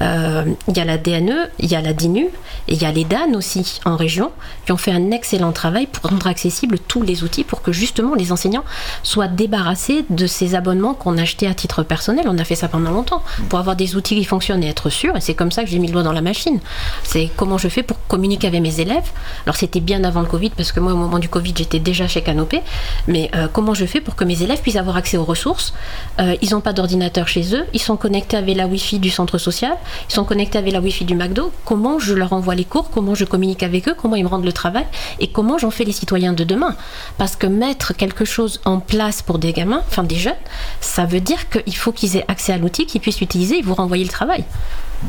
[0.00, 2.26] Euh, il y a la DNE, il y a la DINU
[2.68, 4.30] et il y a les DAN aussi en région
[4.66, 8.14] qui ont fait un excellent travail pour rendre accessibles tous les outils pour que justement
[8.14, 8.64] les enseignants
[9.02, 12.26] soient débarrassés de ces abonnements qu'on achetait à titre personnel.
[12.28, 15.16] On a fait ça pendant longtemps pour avoir des outils qui fonctionnent et être sûr.
[15.16, 16.60] Et c'est comme ça que j'ai mis le doigt dans la machine.
[17.02, 19.10] C'est comment je fais pour communiquer avec mes élèves.
[19.44, 22.06] Alors c'était bien avant le Covid parce que moi au moment du Covid j'étais déjà
[22.08, 22.62] chez Canopé.
[23.06, 25.74] Mais euh, comment je fais pour que mes élèves puissent avoir accès aux ressources?
[26.20, 27.64] Euh, Ils n'ont pas d'ordinateur chez eux.
[27.72, 29.76] Ils sont connectés avec la Wi-Fi du centre social
[30.08, 33.14] ils sont connectés avec la Wi-Fi du McDo, comment je leur envoie les cours, comment
[33.14, 34.86] je communique avec eux, comment ils me rendent le travail?
[35.20, 36.76] Et comment j'en fais les citoyens de demain?
[37.18, 40.34] Parce que mettre quelque chose en place pour des gamins, enfin des jeunes,
[40.80, 43.74] ça veut dire qu'il faut qu'ils aient accès à l'outil, qu'ils puissent l'utiliser et vous
[43.74, 44.44] renvoyer le travail.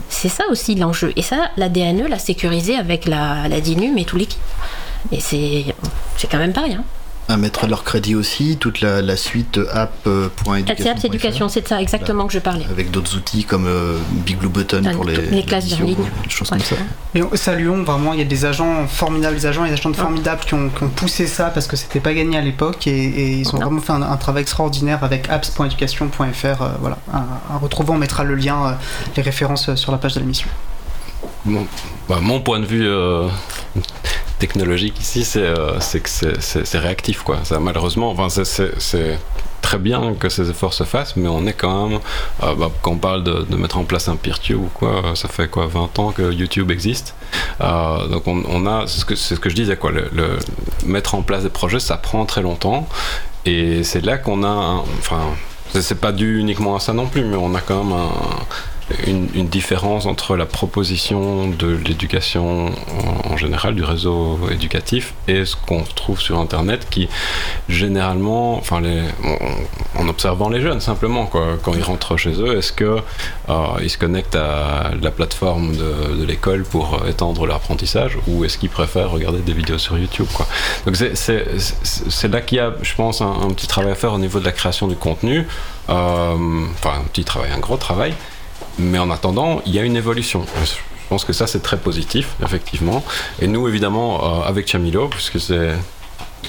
[0.10, 1.14] C'est ça aussi l'enjeu.
[1.16, 4.42] Et ça, la DNE l'a sécurisé avec la, la DINUM et tout l'équipe.
[5.12, 5.66] Et c'est
[6.30, 6.84] quand même pas rien
[7.30, 10.92] à mettre à leur crédit aussi toute la, suite app.education.
[10.92, 12.66] App éducation, c'est de ça exactement que je parlais.
[12.70, 15.98] Avec d'autres outils comme euh, Big Blue Button pour les, les classes en ligne.
[16.24, 16.76] Des choses comme ça.
[17.16, 20.42] Et saluons vraiment, il y a des agents formidables, des agents et des agents formidables
[20.42, 23.82] qui ont, poussé ça parce que c'était pas gagné à l'époque et, ils ont vraiment
[23.82, 26.46] fait un, travail extraordinaire avec apps.education.fr.
[26.46, 28.72] Euh, voilà, à, retrouver, on mettra le lien, euh,
[29.16, 30.48] les références sur la page de l'émission.
[31.46, 31.66] Bon,
[32.08, 32.88] bah, mon point de vue
[34.39, 37.23] technologique ici, c'est euh, que c'est réactif.
[37.23, 37.39] Quoi.
[37.43, 39.19] Ça, malheureusement, enfin, c'est
[39.62, 42.00] très bien que ces efforts se fassent, mais on est quand même,
[42.43, 45.28] euh, bah, quand on parle de, mettre en place un PeerTube ou quoi, euh, ça
[45.28, 47.15] fait quoi 20 ans que YouTube existe.
[47.60, 50.38] donc on, a, c'est ce, que, je disais, quoi, le,
[50.86, 52.88] mettre en place des projets, ça prend très longtemps.
[53.45, 55.21] Et c'est là qu'on a, enfin,
[55.71, 58.10] c'est pas dû uniquement à ça non plus, mais on a quand même un
[59.06, 62.71] une, différence entre la proposition de l'éducation
[63.38, 67.08] général, du réseau éducatif, et ce qu'on trouve sur Internet qui,
[67.69, 68.82] généralement, enfin,
[69.95, 72.88] en, observant les jeunes simplement, quand ils rentrent chez eux, est-ce qu'ils
[73.50, 78.69] euh, se connectent à la plateforme de, l'école pour étendre leur apprentissage, ou est-ce qu'ils
[78.69, 80.47] préfèrent regarder des vidéos sur YouTube quoi.
[80.86, 84.39] Donc c'est là qu'il y a, je pense, un, petit travail à faire au niveau
[84.39, 85.47] de la création du contenu,
[85.89, 88.13] euh, enfin un petit travail, un gros travail.
[88.80, 90.45] Mais en attendant, il y a une évolution.
[91.08, 93.02] Je pense que ça, c'est très positif, effectivement.
[93.41, 95.72] Et nous, évidemment, euh, avec Chamilo, puisque c'est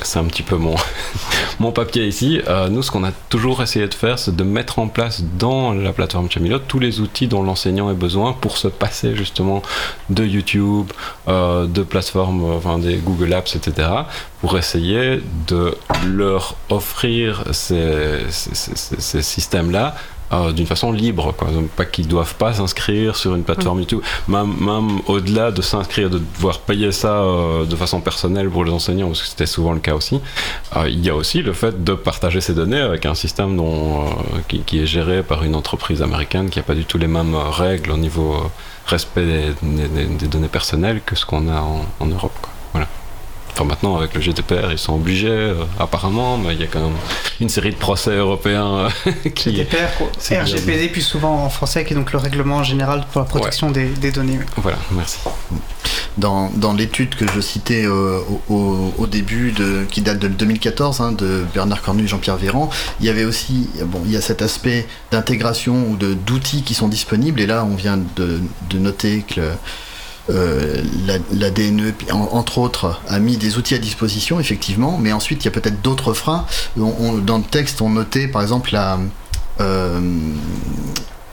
[0.03, 0.75] c'est un petit peu mon,
[1.61, 2.41] mon papier ici.
[2.49, 5.73] Euh, nous, ce qu'on a toujours essayé de faire, c'est de mettre en place dans
[5.73, 9.63] la plateforme Chamilo tous les outils dont l'enseignant a besoin pour se passer justement
[10.11, 10.91] de YouTube,
[11.29, 13.89] euh, de plateformes, enfin des Google Apps, etc.,
[14.41, 19.95] pour essayer de leur offrir ces, ces systèmes-là
[20.33, 21.49] euh, d'une façon libre, quoi.
[21.77, 23.81] pas qu'ils doivent pas s'inscrire sur une plateforme mm.
[23.81, 28.65] YouTube, même, même au-delà de s'inscrire, de devoir payer ça euh, de façon personnelle pour
[28.65, 30.21] les enseignants, parce que c'était souvent le cas aussi.
[30.77, 34.05] Euh, il y a aussi le fait de partager ces données avec un système dont,
[34.49, 37.91] qui, est géré par une entreprise américaine qui n'a pas du tout les mêmes règles
[37.91, 38.37] au niveau
[38.87, 42.37] respect des, données personnelles que ce qu'on a en, en Europe.
[42.41, 42.53] Quoi.
[42.73, 42.89] Voilà
[43.65, 46.97] maintenant, avec le GDPR, ils sont obligés, euh, apparemment, mais il y a quand même
[47.41, 49.53] une série de procès européens euh, qui.
[49.53, 53.71] GDPR, RGPD, plus souvent en français, qui est donc le règlement général pour la protection
[53.71, 54.39] des, données.
[54.57, 55.19] Voilà, merci.
[56.17, 61.13] Dans, dans l'étude que je citais euh, au, début, de, qui date de 2014, hein,
[61.13, 64.43] de Bernard Cornu et Jean-Pierre Véran, il y avait aussi, bon, il y a cet
[64.43, 68.41] aspect d'intégration ou d'outils qui sont disponibles, et là, on vient de,
[68.71, 69.53] de noter que
[70.31, 70.83] euh,
[71.33, 75.49] la, DNE, entre autres, a mis des outils à disposition, effectivement, mais ensuite il y
[75.49, 76.45] a peut-être d'autres freins.
[76.77, 78.77] dans le texte, on notait par exemple
[79.61, 80.01] euh,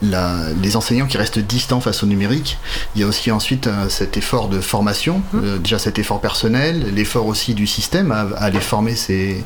[0.02, 2.58] les enseignants qui restent distants face au numérique.
[2.96, 5.58] Il y a aussi ensuite euh, cet effort de formation, mmh.
[5.60, 9.44] déjà cet effort personnel, l'effort aussi du système à, aller former ses,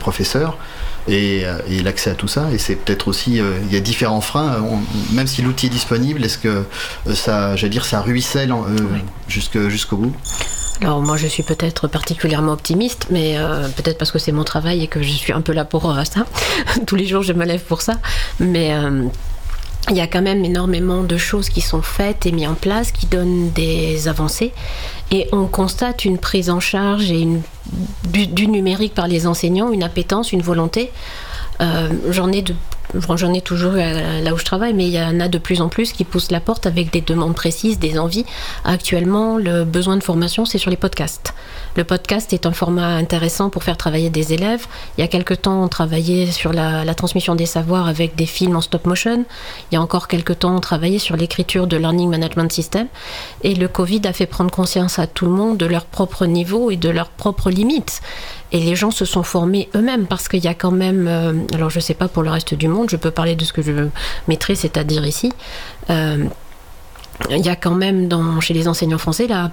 [0.00, 0.56] professeurs.
[1.08, 2.48] Euh, et, l'accès à tout ça.
[2.52, 4.62] Et c'est peut-être aussi, euh, il y a différents freins.
[5.12, 6.64] même si l'outil est disponible, est-ce que
[7.06, 8.52] euh, ça, j'allais dire, ça ruisselle
[9.28, 10.14] jusqu'au bout?
[10.80, 14.84] Alors moi je suis peut-être particulièrement optimiste, mais euh, peut-être parce que c'est mon travail
[14.84, 16.24] et que je suis un peu là pour euh, ça.
[16.86, 17.94] Tous les jours je me lève pour ça.
[18.38, 19.06] Mais euh,
[19.90, 22.92] il y a quand même énormément de choses qui sont faites et mises en place
[22.92, 24.52] qui donnent des avancées.
[25.10, 27.26] Et on constate une prise en charge et
[28.10, 30.90] du, numérique par les enseignants, une appétence, une volonté.
[32.10, 32.54] J'en ai de
[32.94, 35.68] j'en ai toujours là où je travaille, mais il y en a de plus en
[35.68, 38.24] plus qui poussent la porte avec des demandes précises, des envies.
[38.64, 41.34] Actuellement, le besoin de formation, c'est sur les podcasts.
[41.76, 44.66] Le podcast est un format intéressant pour faire travailler des élèves.
[44.96, 48.26] Il y a quelque temps, on travaillait sur la, la, transmission des savoirs avec des
[48.26, 49.24] films en stop motion.
[49.70, 52.88] Il y a encore quelque temps, on travaillait sur l'écriture de Learning Management System.
[53.42, 56.70] Et le Covid a fait prendre conscience à tout le monde de leur propre niveau
[56.70, 58.00] et de leurs propres limites.
[58.52, 61.70] Et les gens se sont formés eux-mêmes parce qu'il y a quand même, euh, alors
[61.70, 63.62] je ne sais pas pour le reste du monde, je peux parler de ce que
[63.62, 63.72] je
[64.26, 65.32] maîtrise, c'est-à-dire ici,
[65.90, 66.24] euh,
[67.30, 68.08] il y a quand même
[68.40, 69.50] chez les enseignants français la,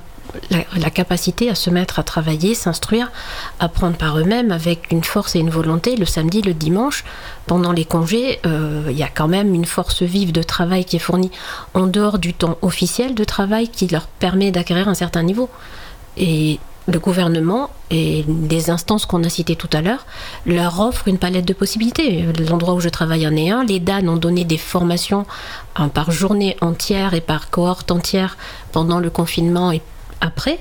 [0.90, 3.12] capacité à se mettre à travailler, s'instruire,
[3.60, 5.96] apprendre par eux-mêmes avec une force et une volonté.
[5.96, 7.04] Le samedi, le dimanche,
[7.48, 10.98] pendant les congés, euh, il y a quand même une force vive de travail qui
[10.98, 11.32] est fournie
[11.74, 15.50] en dehors du temps officiel de travail qui leur permet d'acquérir un certain niveau.
[16.18, 20.06] Et le gouvernement et les instances qu'on a citées tout à l'heure
[20.46, 22.26] leur offrent une palette de possibilités.
[22.50, 23.64] L'endroit où je travaille en est un.
[23.64, 25.26] Les DAN ont donné des formations
[25.76, 28.38] hein, par journée entière et par cohorte entière
[28.72, 29.82] pendant le confinement et
[30.22, 30.60] après.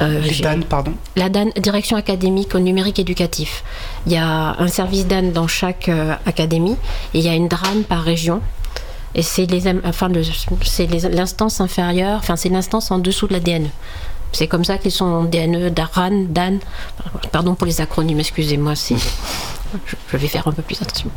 [0.00, 3.64] Euh, les DAN, pardon La DAN, Direction académique au numérique éducatif.
[4.06, 6.76] Il y a un service DAN dans chaque euh, académie
[7.14, 8.40] et il y a une DRAN par région.
[9.14, 9.48] Et c'est
[9.84, 13.70] enfin, l'instance inférieure, enfin c'est l'instance en dessous de la DNE.
[14.32, 16.58] C'est comme ça qu'ils sont DNE, DARAN, DAN.
[17.32, 21.10] Pardon pour les acronymes, excusez-moi, je vais faire un peu plus attention.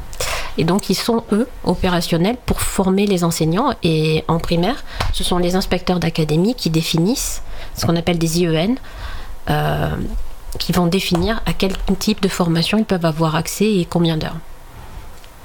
[0.58, 3.74] Et donc, ils sont, eux, opérationnels pour former les enseignants.
[3.84, 7.41] Et en primaire, ce sont les inspecteurs d'académie qui définissent
[7.76, 8.76] ce qu'on appelle des IEN,
[9.50, 9.89] euh,
[10.60, 14.38] qui vont définir à quel type de formation ils peuvent avoir accès et combien d'heures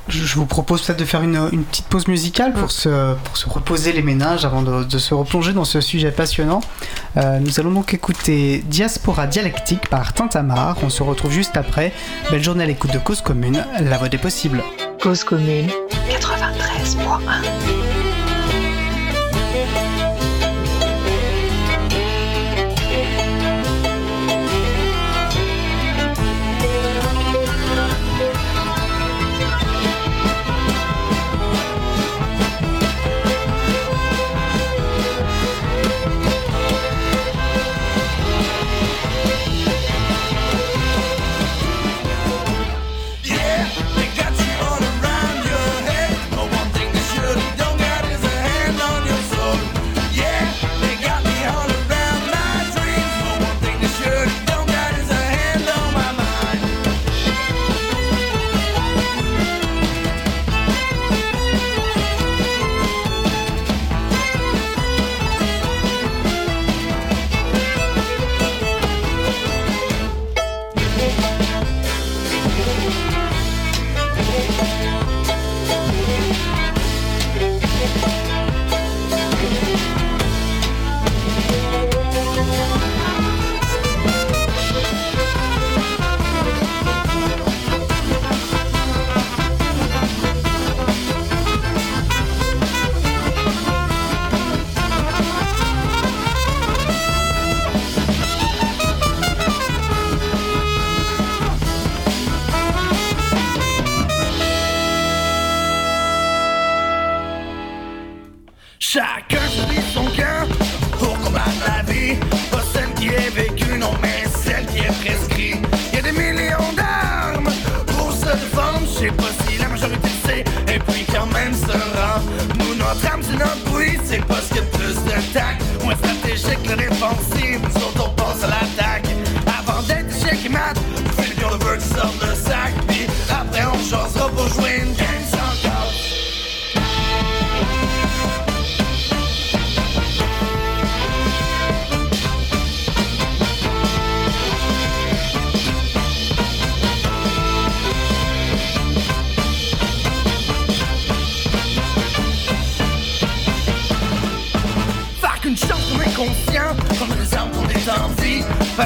[0.08, 3.48] je vous propose peut-être de faire une, une, petite pause musicale pour, se, pour se
[3.48, 6.60] reposer les ménages avant de, de se replonger dans ce sujet passionnant.
[7.16, 10.76] Euh, nous allons donc écouter Diaspora Dialectique par Tintamar.
[10.82, 11.92] On se retrouve juste après.
[12.30, 14.62] Belle journée à l'écoute de Cause Commune, la voix des possibles.
[15.00, 15.68] Cause Commune
[16.08, 17.95] 93.1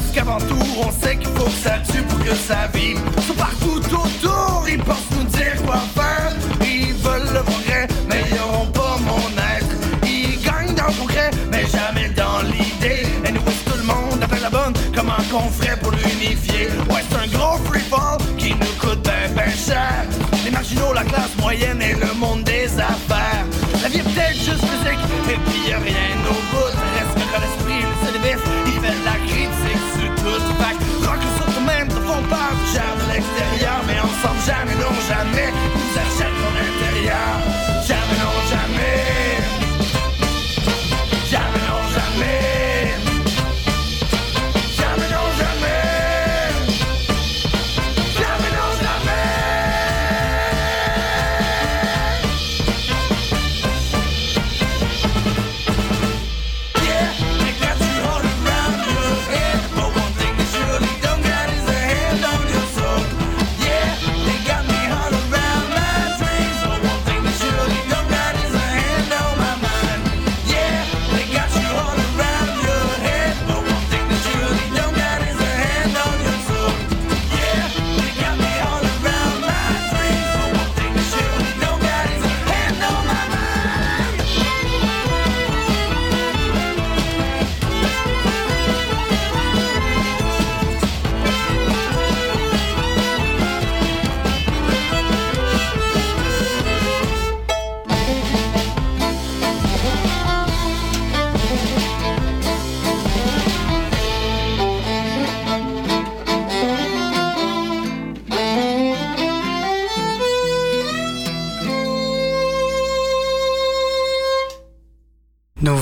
[0.00, 2.98] Parce qu'avant tout, on sait qu'il faut que ça tue pour que ça vive.
[3.26, 6.32] Sont partout autour, ils pensent nous dire quoi faire.
[6.62, 9.76] Ils veulent le progrès, mais ils n'auront pas mon être.
[10.04, 13.02] Ils gagnent dans le progrès, mais jamais dans l'idée.
[13.26, 16.68] Et nous, tout le monde appelle la bonne, comment qu'on ferait pour l'unifier?
[35.10, 35.49] Jamais, non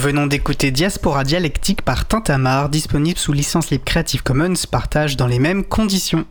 [0.09, 5.39] venons d'écouter Diaspora Dialectique par Tintamar, disponible sous licence libre Creative Commons, partage dans les
[5.39, 6.25] mêmes conditions.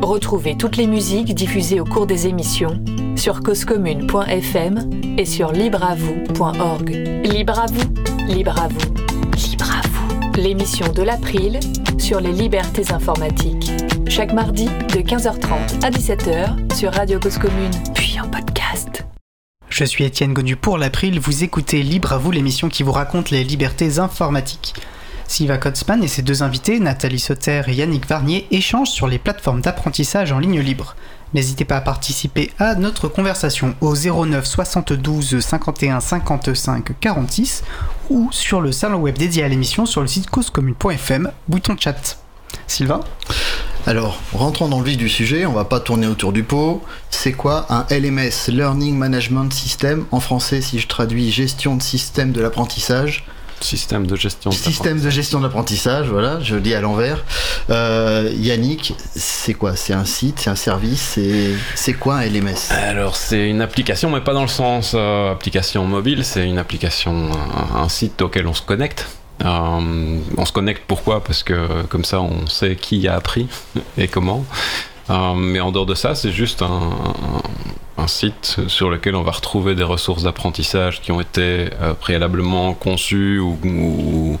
[0.00, 2.80] Retrouvez toutes les musiques diffusées au cours des émissions
[3.16, 6.90] sur causecommune.fm et sur libreavoue.org.
[7.24, 7.92] Libre à vous,
[8.32, 8.94] libre à vous,
[9.34, 10.40] libre à vous.
[10.40, 11.58] L'émission de l'April
[11.98, 13.72] sur les libertés informatiques.
[14.06, 17.72] Chaque mardi de 15h30 à 17h sur Radio Cause Commune.
[19.80, 23.30] Je suis Étienne Gonu pour l'April, vous écoutez Libre à vous, l'émission qui vous raconte
[23.30, 24.74] les libertés informatiques.
[25.26, 29.62] Sylvain Kotzmann et ses deux invités, Nathalie Sauter et Yannick Varnier, échangent sur les plateformes
[29.62, 30.96] d'apprentissage en ligne libre.
[31.32, 37.64] N'hésitez pas à participer à notre conversation au 09 72 51 55 46
[38.10, 42.18] ou sur le salon web dédié à l'émission sur le site causecommune.fm, bouton chat.
[42.66, 43.00] Sylvain?
[43.86, 46.82] Alors, rentrons dans le vif du sujet, on va pas tourner autour du pot.
[47.08, 52.32] C'est quoi un LMS, Learning Management System En français, si je traduis gestion de système
[52.32, 53.24] de l'apprentissage?
[53.60, 54.50] Système de gestion.
[54.50, 57.22] de Système de gestion de l'apprentissage, voilà, je le dis à l'envers.
[57.68, 59.76] Euh, Yannick, c'est quoi?
[59.76, 61.18] C'est un site, c'est un service,
[61.74, 65.84] c'est quoi un LMS Alors c'est une application, mais pas dans le sens euh, application
[65.84, 67.30] mobile, c'est une application,
[67.74, 69.06] un, un site auquel on se connecte.
[69.44, 71.22] Euh, on se connecte pourquoi?
[71.22, 73.48] Parce que comme ça on sait qui a appris
[73.98, 74.44] et comment.
[75.08, 76.80] Euh, mais en dehors de ça, c'est juste un,
[78.06, 83.38] site sur lequel on va retrouver des ressources d'apprentissage qui ont été euh, préalablement conçues
[83.38, 84.38] ou, ou,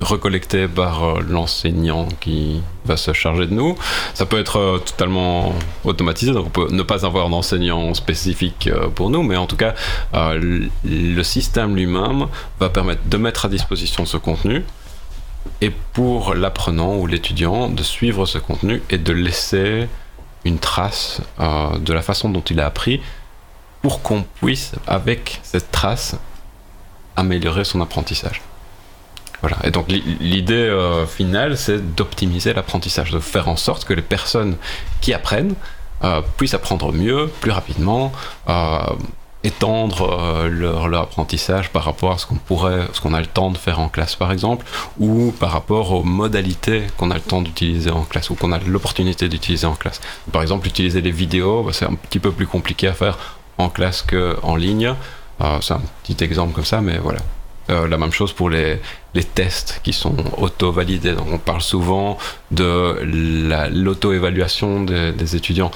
[0.00, 3.76] recollectées par euh, l'enseignant qui va se charger de nous.
[4.14, 8.88] Ça peut être euh, totalement automatisé, donc on peut ne pas avoir d'enseignant spécifique euh,
[8.88, 9.74] pour nous, mais en tout cas,
[10.12, 12.26] le système lui-même
[12.58, 14.64] va permettre de mettre à disposition ce contenu
[15.60, 19.88] et pour l'apprenant ou l'étudiant de suivre ce contenu et de laisser
[20.44, 23.00] une trace de la façon dont il a appris
[23.82, 26.16] pour qu'on puisse, avec cette trace,
[27.16, 28.42] améliorer son apprentissage.
[29.42, 29.56] Voilà.
[29.64, 34.02] Et donc l'i- l'idée euh, finale, c'est d'optimiser l'apprentissage, de faire en sorte que les
[34.02, 34.56] personnes
[35.00, 35.54] qui apprennent
[36.04, 38.12] euh, puissent apprendre mieux, plus rapidement,
[38.48, 38.78] euh,
[39.42, 43.56] étendre leur, apprentissage par rapport à ce qu'on pourrait, ce qu'on a le temps de
[43.56, 44.66] faire en classe par exemple,
[44.98, 48.58] ou par rapport aux modalités qu'on a le temps d'utiliser en classe ou qu'on a
[48.58, 50.00] l'opportunité d'utiliser en classe.
[50.30, 53.16] Par exemple, utiliser les vidéos, bah, c'est un petit peu plus compliqué à faire
[53.56, 54.94] en classe qu'en ligne.
[55.62, 57.20] C'est un petit exemple comme ça, mais voilà.
[57.70, 58.80] Euh, la même chose pour les,
[59.34, 61.14] tests qui sont auto-validés.
[61.32, 62.18] On parle souvent
[62.50, 62.98] de
[63.48, 65.70] la- l'auto-évaluation des, des étudiants.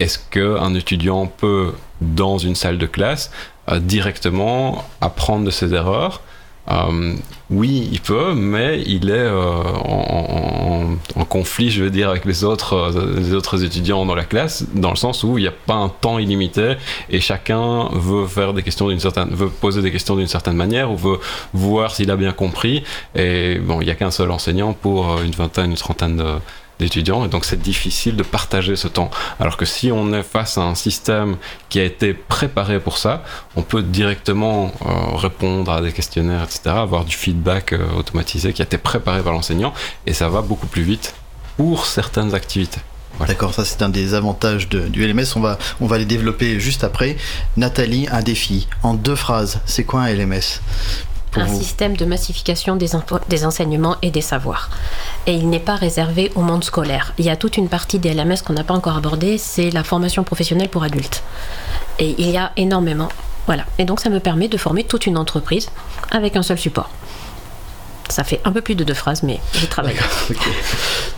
[0.00, 3.30] Est-ce qu'un étudiant peut, dans une salle de classe,
[3.70, 6.22] euh, directement apprendre de ses erreurs
[6.70, 7.14] Euh,
[7.50, 12.44] Oui, il peut, mais il est euh, en, en- conflit, je veux dire, avec les
[12.44, 15.52] autres, euh, les autres étudiants dans la classe, dans le sens où il n'y a
[15.66, 16.74] pas un temps illimité
[17.08, 20.90] et chacun veut faire des questions d'une certaine, veut poser des questions d'une certaine manière
[20.92, 21.20] ou veut
[21.54, 22.82] voir s'il a bien compris.
[23.14, 26.24] Et bon, il n'y a qu'un seul enseignant pour une vingtaine, une trentaine de,
[26.80, 29.10] et donc c'est difficile de partager ce temps.
[29.40, 31.36] Alors que si on est face à un système
[31.68, 33.24] qui a été préparé pour ça,
[33.56, 38.62] on peut directement euh, répondre à des questionnaires, etc., avoir du feedback euh, automatisé qui
[38.62, 39.72] a été préparé par l'enseignant
[40.06, 41.14] et ça va beaucoup plus vite
[41.56, 42.80] pour certaines activités.
[43.26, 45.26] D'accord, ça c'est un des avantages du LMS.
[45.34, 47.16] On va, on va les développer juste après.
[47.56, 49.60] Nathalie, un défi en deux phrases.
[49.66, 50.60] C'est quoi un LMS
[51.36, 52.94] un vous système de massification des,
[53.44, 54.70] enseignements et des savoirs.
[55.26, 57.12] Et il n'est pas réservé au monde scolaire.
[57.18, 59.84] Il y a toute une partie des LMS qu'on n'a pas encore abordée, c'est la
[59.84, 61.22] formation professionnelle pour adultes.
[61.98, 63.08] Et il y a énormément.
[63.46, 63.64] Voilà.
[63.78, 65.68] Et donc ça me permet de former toute une entreprise
[66.10, 66.90] avec un seul support.
[68.08, 69.98] Ça fait un peu plus de deux phrases, mais j'ai travaillé.
[70.30, 70.48] Ok.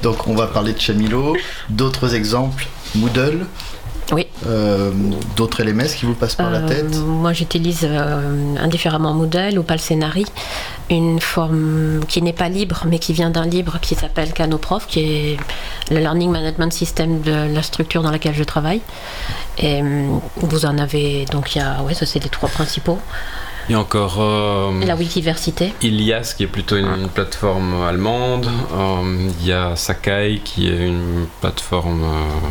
[0.02, 1.36] Donc on va parler de Chamilo.
[1.68, 3.46] D'autres exemples Moodle
[4.12, 4.26] Oui.
[4.46, 4.90] euh,
[5.36, 9.62] D'autres LMS qui vous passent par la Euh, tête Moi, j'utilise euh, indifféremment Moodle ou
[9.62, 10.26] Palscenari,
[10.90, 15.00] une forme qui n'est pas libre, mais qui vient d'un livre qui s'appelle Canoprof, qui
[15.00, 15.36] est
[15.90, 18.80] le Learning Management System de la structure dans laquelle je travaille.
[19.58, 19.82] Et
[20.36, 22.98] vous en avez, donc il y a, ouais, ça c'est les trois principaux.
[23.68, 25.72] Il y a encore euh, La Wikiversité.
[25.82, 28.46] Ilias qui est plutôt une, une plateforme allemande.
[28.74, 32.48] Euh, Il y a Sakai qui est une plateforme, euh,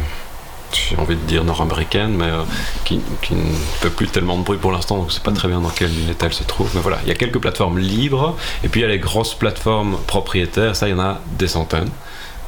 [0.74, 2.44] j'ai envie de dire nord-américaine, mais euh,
[2.86, 3.02] qui,
[3.32, 5.92] ne fait plus tellement de bruit pour l'instant, donc c'est pas très bien dans quel
[6.10, 6.70] état elle se trouve.
[6.76, 9.34] Mais voilà, il y a quelques plateformes libres, et puis il y a les grosses
[9.34, 11.90] plateformes propriétaires, ça il y en a des centaines.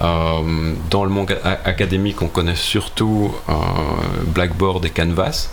[0.01, 3.53] Euh, dans le monde académique, on connaît surtout euh,
[4.26, 5.49] Blackboard et Canvas.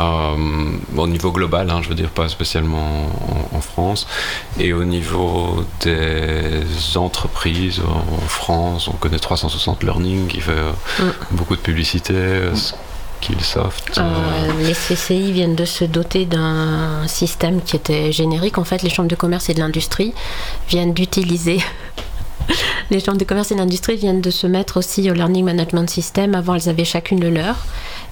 [0.00, 0.34] Euh,
[0.96, 3.06] au niveau global, hein, je veux dire, pas spécialement
[3.52, 4.06] en, en France.
[4.58, 6.62] Et au niveau des
[6.96, 11.10] entreprises, en France, on connaît 360 Learning qui fait euh, Mm.
[11.32, 12.54] beaucoup de publicité, euh,
[13.20, 13.98] Skillsoft.
[13.98, 18.56] euh, Euh, les CCI viennent de se doter d'un système qui était générique.
[18.58, 20.14] En fait, les chambres de commerce et de l'industrie
[20.68, 21.58] viennent d'utiliser.
[22.90, 25.88] les chambres de commerce et de l'industrie viennent de se mettre aussi au Learning Management
[25.90, 26.34] System.
[26.34, 27.56] Avant, elles avaient chacune le leur.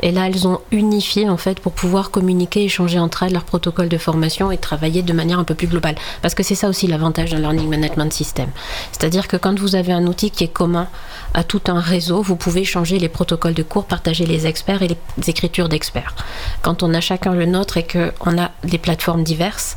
[0.00, 3.88] Et là, elles ont unifié en fait pour pouvoir communiquer, échanger entre elles leurs protocoles
[3.88, 5.96] de formation et travailler de manière un peu plus globale.
[6.22, 8.48] Parce que c'est ça aussi l'avantage d'un Learning Management System.
[8.92, 10.88] C'est-à-dire que quand vous avez un outil qui est commun
[11.34, 14.88] à tout un réseau, vous pouvez changer les protocoles de cours, partager les experts et
[14.88, 14.96] les
[15.28, 16.14] écritures d'experts.
[16.62, 19.76] Quand on a chacun le nôtre et qu'on a des plateformes diverses,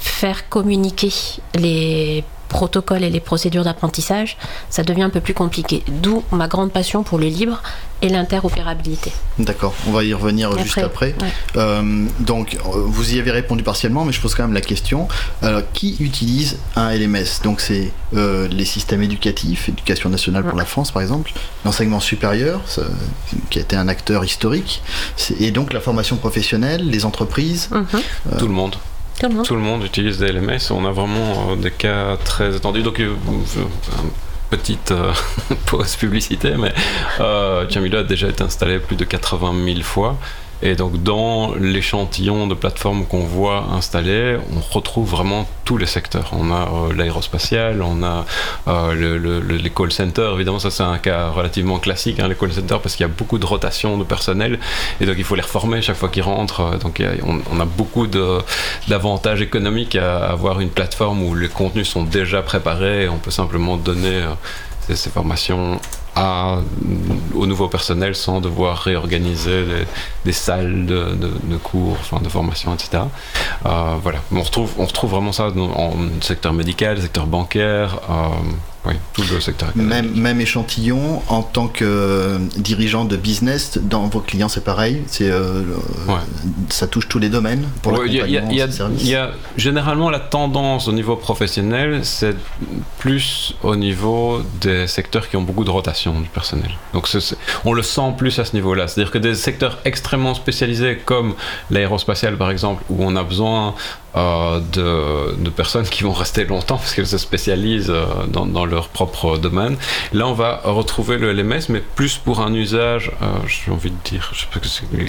[0.00, 1.12] faire communiquer
[1.54, 4.36] les protocoles et les procédures d'apprentissage,
[4.70, 5.84] ça devient un peu plus compliqué.
[5.88, 7.62] D'où ma grande passion pour le libre
[8.02, 9.12] et l'interopérabilité.
[9.38, 11.14] D'accord, on va y revenir juste après.
[11.20, 11.28] ouais.
[11.56, 15.06] Euh, donc, euh, vous y avez répondu partiellement, mais je pose quand même la question.
[15.42, 20.64] Alors, qui utilise un LMS Donc, c'est euh, les systèmes éducatifs, Éducation nationale pour la
[20.64, 21.30] France par exemple,
[21.64, 22.82] l'enseignement supérieur, ça-
[23.50, 24.82] qui a été un acteur historique,
[25.38, 27.68] et donc la formation professionnelle, les entreprises.
[27.70, 28.38] Mhm.
[28.38, 28.74] Tout le monde.
[29.44, 29.84] Tout le monde.
[29.84, 30.70] Utilise des LMS.
[30.70, 32.82] On a vraiment euh, des cas très étendus.
[32.82, 33.14] Donc, euh,
[34.50, 35.12] petite euh,
[35.66, 36.72] pause publicité, mais
[37.20, 40.18] euh, a déjà été installé plus de 80 000 fois.
[40.62, 46.30] Et donc, dans l'échantillon de plateformes qu'on voit installées, on retrouve vraiment tous les secteurs.
[46.32, 48.26] On a euh, l'aérospatial, on a
[48.68, 50.34] euh, le, le- le- les call centers.
[50.34, 53.12] Évidemment, ça, c'est un cas relativement classique, hein, les call centers, parce qu'il y a
[53.12, 54.58] beaucoup de rotation de personnel.
[55.00, 56.78] Et donc, il faut les reformer chaque fois qu'ils rentrent.
[56.78, 58.06] Donc, on, a beaucoup
[58.88, 63.04] d'avantages économiques à avoir une plateforme où les contenus sont déjà préparés.
[63.04, 65.80] Et on peut simplement donner euh, ces formations
[66.16, 66.58] à,
[67.34, 69.86] au nouveau personnel sans devoir réorganiser des,
[70.24, 73.04] des salles de, de- de cours, enfin, de formation, etc.
[73.66, 74.18] Euh, voilà.
[74.32, 78.28] On retrouve, on retrouve vraiment ça dans, en secteur médical, secteur bancaire, euh,
[78.86, 79.68] oui, tout le secteur.
[79.74, 85.02] Même, même échantillon, en tant que euh, dirigeant de business, dans vos clients c'est pareil,
[85.06, 85.62] c'est, euh,
[86.08, 86.14] Ouais.
[86.70, 90.08] ça touche tous les domaines pour Ouais, y a- y a- a- y a- généralement
[90.08, 92.34] la tendance au niveau professionnel, c'est
[92.98, 96.70] plus au niveau des secteurs qui ont beaucoup de rotation du personnel.
[96.92, 97.08] Donc
[97.64, 98.88] on le sent plus à ce niveau-là.
[98.88, 101.34] C'est-à-dire que des secteurs extrêmement spécialisés comme
[101.70, 103.74] l'aérospatial par exemple, où on a besoin
[104.16, 109.36] euh, de, personnes qui vont rester longtemps parce qu'elles se spécialisent euh, dans, leur propre
[109.36, 109.76] domaine.
[110.12, 113.96] Là, on va retrouver le LMS, mais plus pour un usage, euh, j'ai envie de
[114.04, 114.60] dire, je sais pas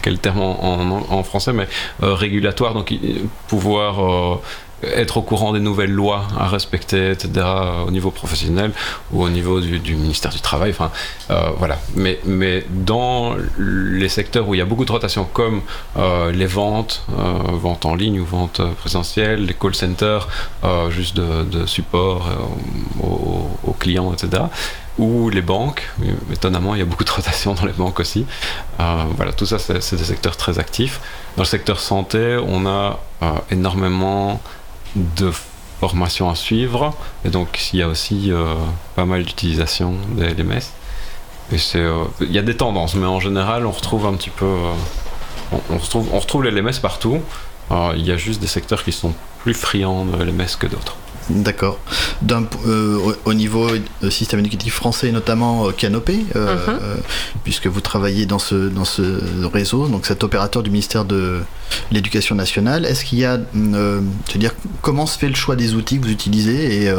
[0.03, 1.67] quel terme en, en- français, mais
[2.01, 2.93] régulatoire, donc
[3.47, 4.39] pouvoir
[4.83, 7.45] être au courant des nouvelles lois à respecter, etc.,
[7.85, 8.71] au niveau professionnel
[9.11, 10.71] ou au niveau du, ministère du Travail.
[10.71, 10.91] Enfin,
[11.29, 11.79] euh, voilà.
[11.95, 15.61] Mais, mais dans les secteurs où il y a beaucoup de rotation, comme
[15.97, 20.27] euh, les ventes, euh, ventes en ligne ou ventes présentielles, les call centers,
[20.89, 22.27] juste de, support
[23.01, 24.43] aux, aux clients, etc.
[24.97, 25.89] Ou les banques,
[26.31, 28.25] étonnamment, il y a beaucoup de rotation dans les banques aussi.
[28.77, 30.99] Voilà, tout ça, c'est des secteurs très actifs.
[31.37, 32.99] Dans le secteur santé, on a
[33.49, 34.41] énormément
[34.95, 35.31] de
[35.79, 36.93] formations à suivre,
[37.25, 38.55] et donc il y a aussi euh,
[38.95, 40.61] pas mal d'utilisation des LMS.
[41.75, 45.57] Euh, il y a des tendances, mais en général, on retrouve un petit peu, euh,
[45.69, 47.19] on, retrouve, on les LMS partout.
[47.95, 49.13] Il y a juste des secteurs qui sont
[49.43, 50.97] plus friands de LMS que d'autres.
[51.29, 51.79] D'accord.
[52.67, 53.67] Euh, au, au niveau
[54.03, 56.79] euh, système éducatif français, notamment euh, Canopé, euh, Mhm.
[57.43, 59.01] puisque vous travaillez dans ce, dans ce
[59.53, 61.39] réseau, donc cet opérateur du ministère de
[61.91, 65.73] l'Éducation nationale, est-ce qu'il y a, je veux dire, comment se fait le choix des
[65.73, 66.93] outils que vous utilisez et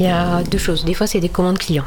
[0.00, 0.84] Il y a deux choses.
[0.84, 1.84] Des fois, c'est des commandes clients.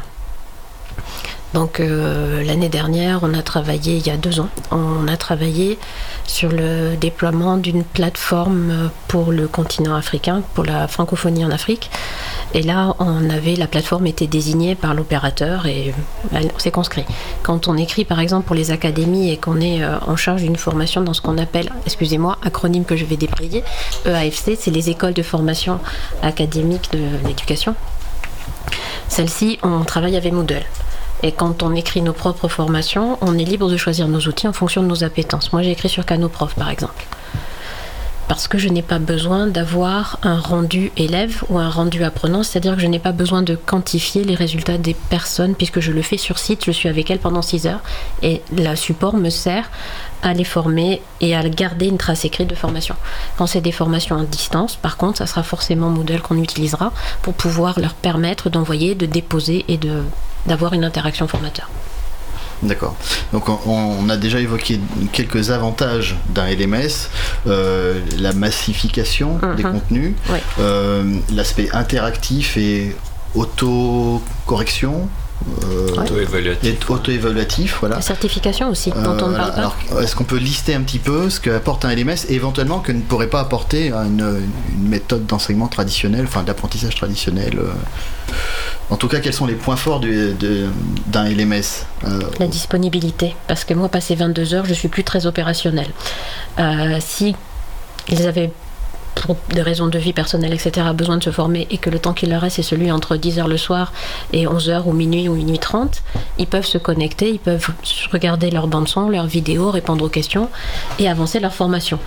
[1.54, 5.78] Donc euh, l'année dernière, on a travaillé, il y a deux ans, on a travaillé
[6.24, 11.90] sur le déploiement d'une plateforme pour le continent africain, pour la francophonie en Afrique.
[12.54, 15.94] Et là, on avait la plateforme était désignée par l'opérateur et
[16.32, 17.04] on s'est conscrit.
[17.42, 20.56] Quand on écrit par exemple pour les académies et qu'on est euh, en charge d'une
[20.56, 23.62] formation dans ce qu'on appelle, excusez-moi, acronyme que je vais déployer,
[24.06, 25.80] EAFC, c'est les écoles de formation
[26.22, 27.74] académique de l'éducation.
[29.08, 30.64] Celle-ci, on travaille avec Moodle.
[31.22, 34.52] Et quand on écrit nos propres formations, on est libre de choisir nos outils en
[34.52, 35.52] fonction de nos appétences.
[35.52, 37.06] Moi, j'ai écrit sur Canoprof, par exemple.
[38.28, 42.76] Parce que je n'ai pas besoin d'avoir un rendu élève ou un rendu apprenant, c'est-à-dire
[42.76, 46.16] que je n'ai pas besoin de quantifier les résultats des personnes, puisque je le fais
[46.16, 47.82] sur site, je suis avec elles pendant 6 heures,
[48.22, 49.70] et le support me sert
[50.22, 52.94] à les former et à garder une trace écrite de formation.
[53.36, 56.92] Quand c'est des formations à distance, par contre, ça sera forcément Moodle qu'on utilisera
[57.22, 59.78] pour pouvoir leur permettre d'envoyer, de déposer et
[60.46, 61.68] d'avoir une interaction formateur.
[62.62, 62.94] D'accord.
[63.32, 64.78] Donc on, on a déjà évoqué
[65.12, 67.08] quelques avantages d'un LMS,
[67.48, 69.72] euh, la massification des Mhm.
[69.72, 70.40] contenus, Ouais.
[70.60, 72.94] euh, l'aspect interactif et
[73.34, 75.08] auto-correction,
[75.64, 76.68] euh, Auto-évaluatif.
[76.70, 77.96] et auto-évaluatif, voilà.
[77.96, 79.58] La certification aussi, dont on ne parle pas.
[79.58, 82.92] Alors, est-ce qu'on peut lister un petit peu ce qu'apporte un LMS et éventuellement que
[82.92, 84.20] ne pourrait pas apporter une,
[84.76, 87.70] une méthode d'enseignement traditionnelle, enfin d'apprentissage traditionnel euh,
[88.92, 90.34] En tout cas, quels sont les points forts du-
[91.06, 93.34] d'un LMS euh, La disponibilité.
[93.48, 95.88] Parce que moi, passé 22 heures, je suis plus très opérationnelle.
[96.58, 97.34] Euh, si
[98.10, 98.52] ils avaient,
[99.14, 102.12] pour des raisons de vie personnelle, etc., besoin de se former et que le temps
[102.12, 103.94] qu'il leur reste, c'est celui entre 10 heures le soir
[104.34, 106.02] et 11 heures ou minuit ou minuit 30,
[106.38, 107.66] ils peuvent se connecter, ils peuvent
[108.12, 110.50] regarder leur bande-son, leurs vidéos, répondre aux questions
[110.98, 111.98] et avancer leur formation.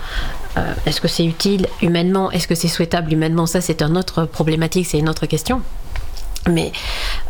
[0.56, 2.30] Euh, est-ce que c'est utile humainement?
[2.30, 3.46] Est-ce que c'est souhaitable humainement?
[3.46, 5.62] Ça, c'est une autre problématique, c'est une autre question.
[6.48, 6.72] Mais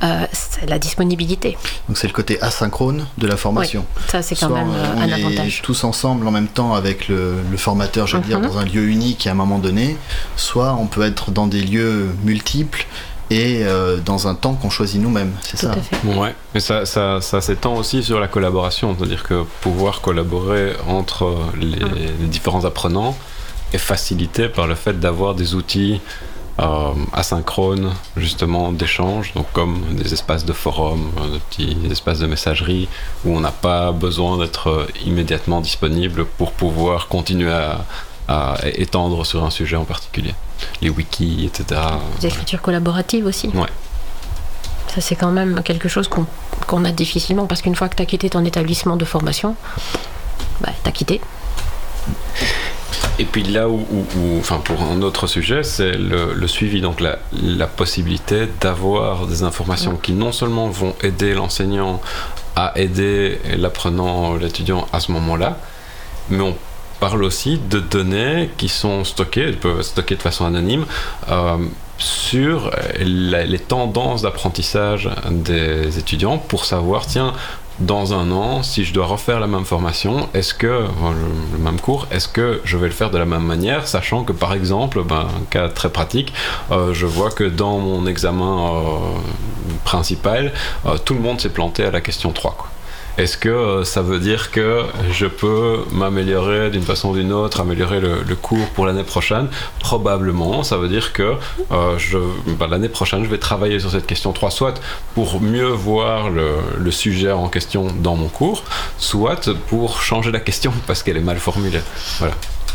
[0.03, 1.57] euh, c'est la disponibilité.
[1.89, 3.85] Donc c'est le côté asynchrone de la formation.
[4.09, 5.63] Ça, c'est quand Soit même euh, on un est avantage.
[5.63, 8.47] tous ensemble en même temps avec le, le formateur, je veux dire, Mhm.
[8.47, 9.97] dans un lieu unique à un moment donné.
[10.37, 12.87] Soit on peut être dans des lieux multiples
[13.31, 15.33] et euh, dans un temps qu'on choisit nous-mêmes.
[15.43, 15.73] C'est Tout ça.
[15.73, 15.97] à fait.
[16.17, 21.35] Ouais, mais ça, ça, ça s'étend aussi sur la collaboration, c'est-à-dire que pouvoir collaborer entre
[21.59, 23.17] les, les différents apprenants
[23.73, 26.01] est facilité par le fait d'avoir des outils
[27.13, 32.89] asynchrones, justement, d'échange, donc comme des espaces de forum, euh, des petits espaces de messagerie,
[33.25, 37.85] où on n'a pas besoin d'être euh, immédiatement disponible pour pouvoir continuer à,
[38.29, 40.35] à étendre sur un sujet en particulier.
[40.81, 41.81] Les wikis, etc.
[42.21, 43.49] Des écritures collaboratives aussi.
[43.49, 43.69] Ouais.
[44.95, 46.27] Ça, c'est quand même quelque chose qu'on
[46.67, 49.55] qu'on a difficilement parce qu'une fois que tu as quitté ton établissement de formation,
[50.61, 51.21] bah, tu as quitté.
[53.19, 56.81] Et puis là où, où- où- enfin pour un autre sujet, c'est le, le suivi,
[56.81, 62.01] donc la, la possibilité d'avoir des informations qui non seulement vont aider l'enseignant
[62.55, 65.59] à aider l'apprenant, l'étudiant à ce moment-là,
[66.31, 66.57] mais on
[67.01, 70.87] parle aussi de données qui sont stockées, elles peuvent être stockées de façon anonyme,
[71.31, 71.57] euh,
[71.99, 77.33] sur la- les tendances d'apprentissage des étudiants pour savoir, tiens,
[77.79, 82.07] dans un an, si je dois refaire la même formation, est-ce que, le, même cours,
[82.11, 85.27] est-ce que je vais le faire de la même manière, sachant que par exemple, ben,
[85.41, 86.33] un cas très pratique,
[86.71, 88.99] euh, je vois que dans mon examen euh,
[89.85, 90.53] principal,
[90.87, 92.55] euh, tout le monde s'est planté à la question 3.
[92.57, 92.69] Quoi.
[93.19, 97.61] Est-ce que euh, ça veut dire que je peux m'améliorer d'une façon ou d'une autre,
[97.61, 99.49] améliorer le, le cours pour l'année prochaine?
[99.81, 100.63] Probablement.
[100.63, 101.35] Ça veut dire que
[101.73, 101.99] euh,
[102.59, 104.75] ben, l'année prochaine, je vais travailler sur cette question 3, soit
[105.15, 108.65] pour mieux voir le, le sujet en question dans mon cours,
[108.99, 111.81] soit pour changer la question parce qu'elle est mal formulée.
[112.19, 112.35] Voilà.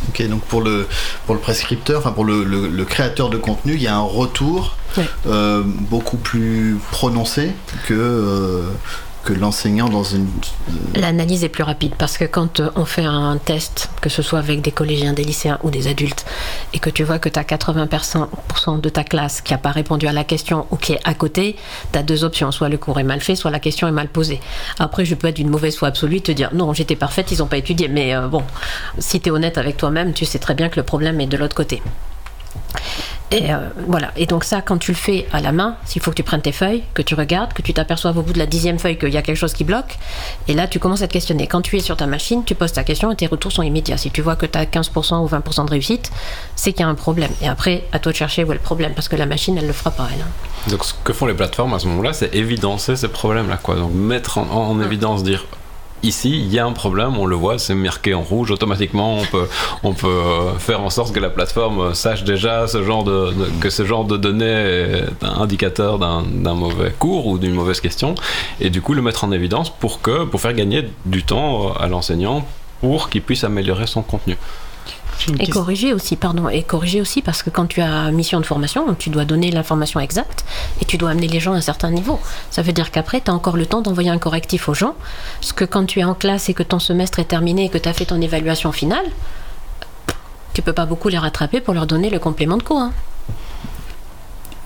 [0.10, 0.88] Ok, donc pour le,
[1.28, 4.02] pour le prescripteur, enfin pour le, le- le créateur de contenu, il y a un
[4.02, 4.76] retour
[5.28, 7.52] euh, beaucoup plus prononcé
[7.88, 8.64] que, euh,
[9.24, 10.28] que l'enseignant dans une.
[10.96, 14.40] L'analyse est plus rapide parce que quand euh, on fait un test, que ce soit
[14.40, 16.26] avec des collégiens, des lycéens ou des adultes,
[16.74, 20.08] et que tu vois que tu as 80% de ta classe qui n'a pas répondu
[20.08, 21.56] à la question ou qui est à côté,
[21.92, 22.52] tu as deux options.
[22.52, 24.40] Soit le cours est mal fait, soit la question est mal posée.
[24.80, 27.48] Après, je peux être d'une mauvaise foi absolue, te dire non, j'étais parfaite, ils n'ont
[27.48, 27.88] pas étudié.
[27.88, 28.44] Mais euh, bon,
[28.98, 31.38] si tu es honnête avec toi-même, tu sais très bien que le problème est de
[31.38, 31.82] l'autre côté.
[33.32, 33.58] Et euh,
[33.88, 34.12] voilà.
[34.18, 36.42] Et donc ça, quand tu le fais à la main, il faut que tu prennes
[36.42, 39.10] tes feuilles, que tu regardes, que tu t'aperçoives au bout de la dixième feuille qu'il
[39.10, 39.98] y a quelque chose qui bloque.
[40.50, 41.48] Et là, tu commences à te questionner.
[41.48, 43.98] Quand tu es sur ta machine, tu poses ta question et tes retours sont immédiats.
[43.98, 46.12] Si tu vois que tu as 15% ou 20% de réussite,
[46.56, 47.32] c'est qu'il y a un problème.
[47.42, 49.68] Et après, à toi de chercher où est le problème, parce que la machine, elle
[49.68, 50.22] le fera pas, elle.
[50.22, 50.70] hein.
[50.70, 53.76] Donc ce que font les plateformes à ce moment-là, c'est évidencer ces problèmes-là, quoi.
[53.76, 55.46] Donc mettre en, en- en évidence, dire
[56.04, 59.20] ici, il y a un problème, on le voit, c'est marqué en rouge, automatiquement,
[59.84, 60.10] on peut,
[60.60, 64.18] faire en sorte que la plateforme sache déjà ce genre de, que ce genre de
[64.18, 68.16] données est un indicateur d'un d'un mauvais cours ou d'une mauvaise question,
[68.60, 71.88] et du coup le mettre en évidence pour que, pour faire gagner du temps à
[71.88, 72.46] l'enseignant
[72.82, 74.38] pour qu'il puisse améliorer son contenu.
[75.30, 75.54] Et question.
[75.54, 76.66] corriger aussi, pardon, et
[77.00, 80.46] aussi parce que quand tu as mission de formation, tu dois donner l'information exacte
[80.82, 82.20] et tu dois amener les gens à un certain niveau.
[82.50, 84.96] Ça veut dire qu'après, tu as encore le temps d'envoyer un correctif aux gens.
[85.40, 87.78] Parce que quand tu es en classe et que ton semestre est terminé et que
[87.78, 89.06] tu as fait ton évaluation finale,
[90.54, 92.80] tu peux pas beaucoup les rattraper pour leur donner le complément de cours.
[92.80, 92.94] hein.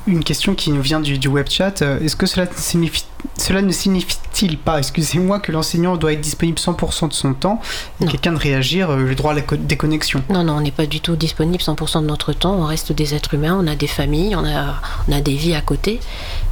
[0.08, 1.82] Une question qui nous vient du, du web chat.
[1.82, 3.06] euh, Est-ce que cela signifie,
[3.40, 7.60] cela ne signifie-t-il pas, excusez-moi, que l'enseignant doit être disponible 100% de son temps
[8.02, 10.70] et quelqu'un de réagir euh, le droit à la co- déconnexion Non, non, on n'est
[10.72, 12.54] pas du tout disponible 100% de notre temps.
[12.56, 14.76] On reste des êtres humains, on a des familles, on a,
[15.08, 16.00] on a des vies à côté.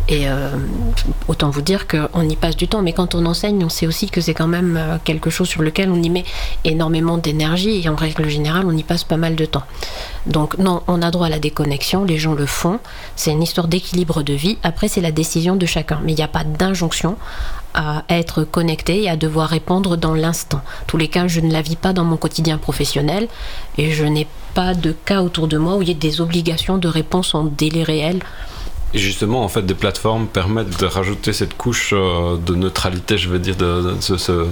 [0.10, 0.50] Et euh,
[1.28, 2.82] autant vous dire qu'on y passe du temps.
[2.82, 5.62] Mais quand on enseigne, on sait aussi que c'est quand même euh, quelque chose sur
[5.62, 6.26] lequel on y met
[6.66, 7.82] énormément d'énergie.
[7.84, 9.64] Et en règle générale, on y passe pas mal de temps.
[10.26, 12.80] Donc non, on a droit à la déconnexion, les gens le font.
[13.16, 14.58] C'est une histoire d'équilibre de vie.
[14.64, 16.00] Après, c'est la décision de chacun.
[16.04, 17.18] Mais il n'y a pas d'injonction
[17.74, 20.62] à être connecté et à devoir répondre dans l'instant.
[20.86, 23.28] Tous les cas, je ne la vis pas dans mon quotidien professionnel
[23.78, 26.78] et je n'ai pas de cas autour de moi où il y ait des obligations
[26.78, 28.20] de réponse en délai réel.
[28.96, 33.28] Et justement, en fait, des plateformes permettent de rajouter cette couche euh, de neutralité, je
[33.28, 34.46] veux dire, de, ce,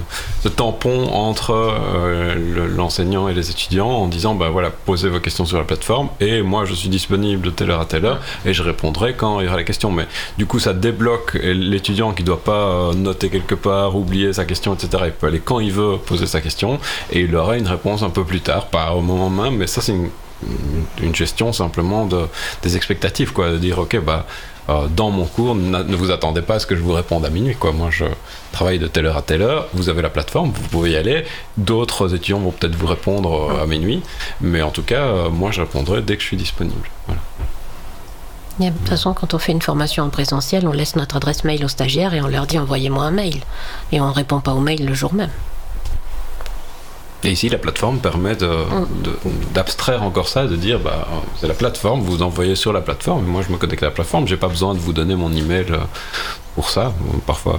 [0.56, 5.44] tampon entre euh, le- l'enseignant et les étudiants en disant, bah voilà, posez vos questions
[5.44, 8.52] sur la plateforme et moi je suis disponible de telle heure à telle heure et
[8.52, 9.90] je répondrai quand il y aura la question.
[9.92, 10.06] Mais
[10.38, 12.52] du coup, ça débloque l'étudiant qui doit pas
[12.90, 15.04] euh, noter quelque part, oublier sa question, etc.
[15.06, 16.80] Il peut aller quand il veut poser sa question
[17.12, 19.80] et il aura une réponse un peu plus tard, pas au moment même, mais ça
[19.80, 19.94] c'est
[21.00, 22.26] une, une gestion simplement de,
[22.62, 24.26] des expectatives, quoi, de dire ok bah
[24.68, 27.30] euh, dans mon cours, ne vous attendez pas à ce que je vous réponde à
[27.30, 27.56] minuit.
[27.56, 27.72] Quoi.
[27.72, 28.04] Moi, je
[28.52, 29.66] travaille de telle heure à telle heure.
[29.74, 31.24] Vous avez la plateforme, vous pouvez y aller.
[31.56, 34.02] D'autres étudiants vont peut-être vous répondre euh, à minuit.
[34.40, 36.88] Mais en tout cas, euh, moi, je répondrai dès que je suis disponible.
[37.06, 37.20] Voilà.
[38.60, 41.42] Et De toute façon, quand on fait une formation en présentiel, on laisse notre adresse
[41.42, 43.40] mail aux stagiaires et on leur dit envoyez-moi un mail.
[43.90, 45.30] Et on ne répond pas au mail le jour même.
[47.24, 48.46] Et ici, la plateforme permet de-
[49.04, 49.16] de-
[49.54, 51.06] d'abstraire encore ça, de dire bah,
[51.40, 53.24] c'est la plateforme, vous envoyez sur la plateforme.
[53.26, 55.66] Moi, je me connecte à la plateforme, j'ai pas besoin de vous donner mon email
[55.70, 55.78] euh,
[56.56, 56.92] pour ça.
[57.26, 57.58] Parfois,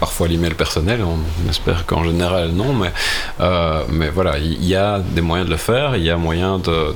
[0.00, 2.92] parfois l'email personnel, on espère qu'en général non, mais,
[3.40, 6.58] euh, mais voilà, il y a des moyens de le faire, il y a moyen
[6.58, 6.94] de,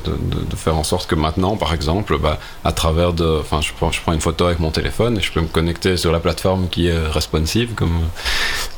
[0.56, 4.20] faire en sorte que maintenant, par exemple, bah, à travers de, enfin, je prends, une
[4.20, 7.74] photo avec mon téléphone et je peux me connecter sur la plateforme qui est responsive,
[7.74, 8.00] comme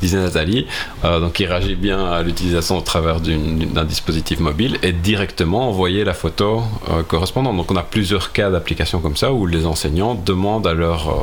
[0.01, 0.67] disait Nathalie,
[1.05, 6.05] euh, donc qui réagit bien à l'utilisation au travers d'un dispositif mobile et directement envoyer
[6.05, 7.57] la photo euh, correspondante.
[7.57, 11.23] Donc on a plusieurs cas d'application comme ça où les enseignants demandent à leurs euh,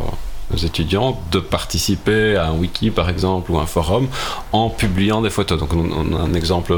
[0.53, 4.07] aux étudiants de participer à un wiki par exemple ou un forum
[4.51, 5.59] en publiant des photos.
[5.59, 6.75] Donc on, a un exemple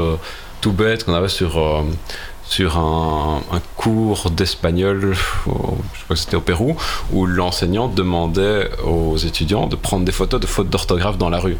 [0.60, 1.82] tout bête qu'on avait sur euh,
[2.48, 3.40] sur un,
[3.76, 5.76] cours d'espagnol, je crois
[6.10, 6.76] que c'était au Pérou,
[7.12, 11.56] où l'enseignant demandait aux étudiants de prendre des photos de fautes d'orthographe dans la rue.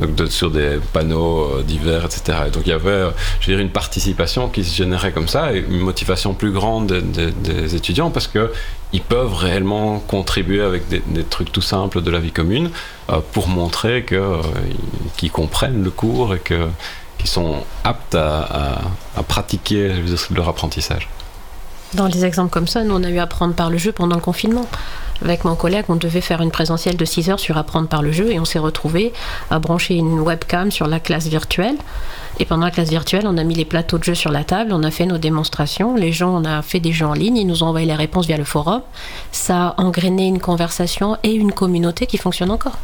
[0.00, 2.38] Donc sur des panneaux euh, divers, etc.
[2.46, 5.26] Et donc il y avait, euh, je veux dire, une participation qui se générait comme
[5.28, 8.52] ça et une motivation plus grande des, étudiants parce que
[8.92, 12.70] ils peuvent réellement contribuer avec des, trucs tout simples de la vie commune
[13.10, 14.40] euh, pour montrer que,
[14.70, 16.68] ils- qu'ils comprennent le cours et que
[17.18, 18.80] qui sont aptes à, à-
[19.16, 19.92] à pratiquer
[20.34, 21.08] leur apprentissage.
[21.94, 24.20] Dans les exemples comme ça, nous, on a eu apprendre par le jeu pendant le
[24.22, 24.66] confinement.
[25.22, 28.12] Avec mon collègue, on devait faire une présentielle de 6 heures sur apprendre par le
[28.12, 29.12] jeu et on s'est retrouvé
[29.50, 31.76] à brancher une webcam sur la classe virtuelle.
[32.38, 34.72] Et pendant la classe virtuelle, on a mis les plateaux de jeu sur la table,
[34.72, 37.46] on a fait nos démonstrations, les gens, on a fait des jeux en ligne, ils
[37.46, 38.82] nous ont envoyé les réponses via le forum.
[39.32, 42.78] Ça a engrainé une conversation et une communauté qui fonctionne encore.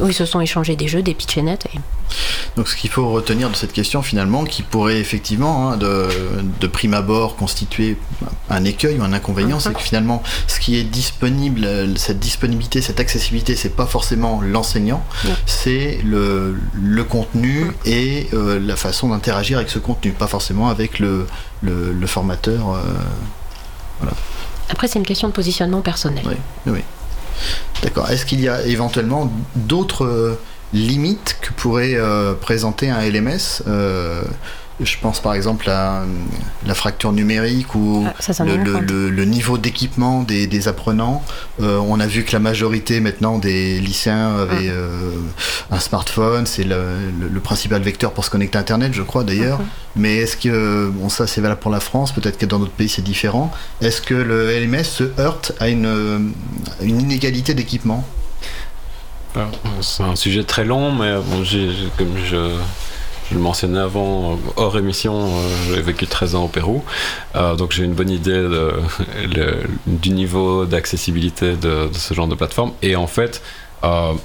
[0.00, 1.66] Où ils se sont échangés des jeux, des pitchenettes.
[1.74, 1.78] Et...
[2.56, 6.08] Donc ce qu'il faut retenir de cette question finalement, qui pourrait effectivement hein, de,
[6.60, 7.96] de prime abord constituer
[8.50, 11.66] un écueil ou un inconvénient, c'est que finalement ce qui est disponible,
[11.96, 15.02] cette disponibilité, cette accessibilité, c'est pas forcément l'enseignant,
[15.46, 20.98] c'est le, le contenu et euh, la façon d'interagir avec ce contenu, pas forcément avec
[20.98, 21.26] le,
[21.62, 22.72] le, le formateur.
[24.02, 24.06] euh,
[24.68, 26.24] Après, c'est une question de positionnement personnel.
[26.26, 26.34] oui,
[26.66, 26.80] oui.
[27.82, 28.10] D'accord.
[28.10, 30.38] Est-ce qu'il y a éventuellement d'autres
[30.72, 34.22] limites que pourrait euh, présenter un LMS euh,
[34.84, 36.06] Je pense par exemple à euh,
[36.66, 41.22] la fracture numérique ou Ah, ça, ça le, niveau d'équipement des, des apprenants.
[41.60, 44.72] Euh, on a vu que la majorité maintenant des lycéens avaient Ah.
[44.72, 45.10] euh,
[45.70, 46.82] un smartphone, c'est le,
[47.20, 49.60] le- le principal vecteur pour se connecter à Internet, je crois d'ailleurs.
[49.94, 52.88] Mais est-ce que, bon ça c'est valable pour la France, peut-être que dans d'autres pays
[52.88, 56.32] c'est différent, est-ce que le LMS se heurte à une,
[56.82, 58.04] une inégalité d'équipement?
[59.80, 61.42] C'est un sujet très long, mais bon,
[61.96, 62.56] comme je,
[63.30, 66.84] je le mentionnais avant, euh, hors émission, euh, j'ai vécu 13 ans au Pérou,
[67.34, 68.46] Euh, donc j'ai une bonne idée
[69.86, 72.72] du niveau d'accessibilité de, ce genre de plateforme.
[72.82, 73.42] Et en fait,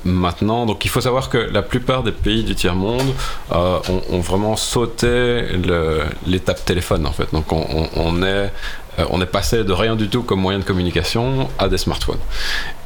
[0.03, 3.13] maintenant, donc il faut savoir que la plupart des pays du tiers-monde
[3.51, 5.43] ont, vraiment sauté
[6.27, 7.27] l'étape téléphone, en fait.
[7.33, 8.51] Donc on, est
[9.09, 12.19] on est passé de rien du tout comme moyen de communication à des smartphones.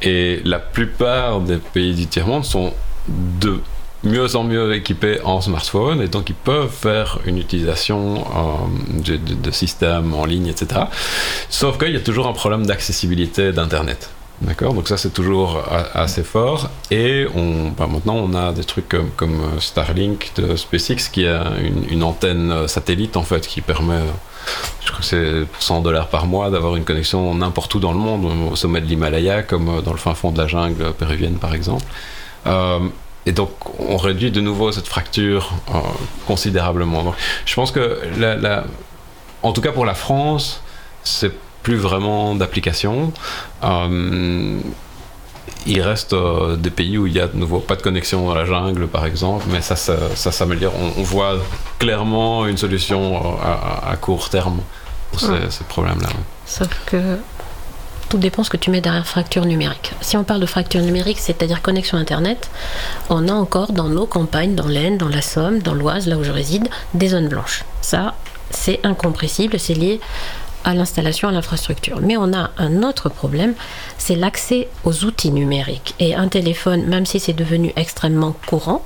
[0.02, 2.72] Et la plupart des pays du tiers-monde sont
[3.08, 3.60] de
[4.04, 9.16] mieux en mieux équipés en smartphone et donc ils peuvent faire une utilisation euh, de,
[9.16, 10.82] de- systèmes en ligne, etc.
[11.48, 14.10] Sauf qu'il y a toujours un problème d'accessibilité d'Internet.
[14.40, 14.74] D'accord?
[14.74, 18.88] Donc ça c'est toujours a- assez fort et on, bah, maintenant on a des trucs
[19.16, 21.44] comme, euh, Starlink de SpaceX qui a
[21.88, 24.10] une, antenne euh, satellite en fait qui permet, euh,
[24.80, 27.98] je crois que c'est 100 dollars par mois d'avoir une connexion n'importe où dans le
[28.00, 31.36] monde, au sommet de l'Himalaya comme euh, dans le fin fond de la jungle péruvienne
[31.36, 31.84] par exemple.
[32.48, 32.80] Euh,
[33.26, 35.78] et donc, on réduit de nouveau cette fracture euh,
[36.26, 37.02] considérablement.
[37.04, 37.14] Donc,
[37.46, 38.64] je pense que, la, la-
[39.42, 40.62] en tout cas pour la France,
[41.04, 43.12] c'est plus vraiment d'application.
[43.62, 44.58] Euh,
[45.66, 48.34] il reste euh, des pays où il y a de nouveau pas de connexion dans
[48.34, 50.72] la jungle, par exemple, mais ça, ça, ça s'améliore.
[50.80, 51.36] On, on voit
[51.78, 54.60] clairement une solution à, à court terme
[55.10, 55.38] pour ces, Ouais.
[55.50, 56.08] ces problèmes-là.
[56.46, 57.18] Sauf que
[58.12, 59.94] tout dépend ce que tu mets derrière fracture numérique.
[60.02, 62.50] Si on parle de fracture numérique, c'est-à-dire connexion Internet,
[63.08, 66.22] on a encore dans nos campagnes, dans l'Aisne, dans la Somme, dans l'Oise, là où
[66.22, 67.64] je réside, des zones blanches.
[67.80, 68.14] Ça,
[68.50, 69.98] c'est incompressible, c'est lié
[70.62, 72.00] à l'installation, à l'infrastructure.
[72.02, 73.54] Mais on a un autre problème,
[73.96, 75.94] c'est l'accès aux outils numériques.
[75.98, 78.84] Et un téléphone, même si c'est devenu extrêmement courant,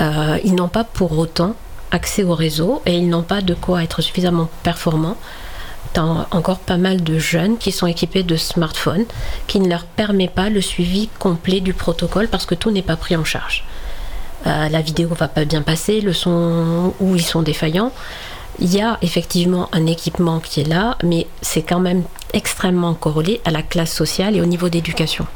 [0.00, 1.56] euh, ils n'ont pas pour autant
[1.90, 5.18] accès au réseau et ils n'ont pas de quoi être suffisamment performants
[5.96, 9.04] Encore pas mal de jeunes qui sont équipés de smartphones
[9.46, 12.96] qui ne leur permet pas le suivi complet du protocole parce que tout n'est pas
[12.96, 13.64] pris en charge.
[14.46, 17.92] Euh, la vidéo va pas bien passer, le son ou ils sont défaillants.
[18.60, 23.40] Il y a effectivement un équipement qui est là, mais c'est quand même extrêmement corrélé
[23.44, 25.26] à la classe sociale et au niveau d'éducation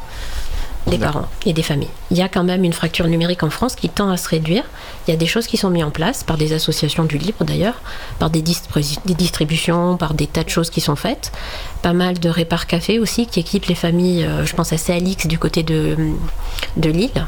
[0.87, 1.89] des parents et des familles.
[2.11, 4.65] Il y a quand même une fracture numérique en France qui tend à se réduire.
[5.07, 7.45] Il y a des choses qui sont mises en place par des associations du libre
[7.45, 7.81] d'ailleurs,
[8.19, 11.33] par des, des distributions, par des tas de choses qui sont faites.
[11.83, 14.25] Pas mal de répar café aussi qui équipent les familles.
[14.25, 15.97] euh, je pense à CLX du côté de,
[16.77, 17.27] de Lille.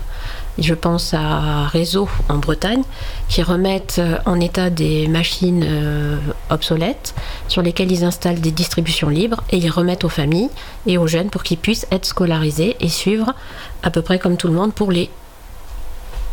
[0.59, 2.83] Je pense à Réseau en Bretagne
[3.29, 6.17] qui remettent euh, en état des machines euh,
[6.49, 7.15] obsolètes
[7.49, 10.49] sur lesquelles ils installent des distributions libres et ils remettent aux familles
[10.87, 13.35] et aux jeunes pour qu'ils puissent être scolarisés et suivre
[13.83, 15.11] à peu près comme tout le monde pour les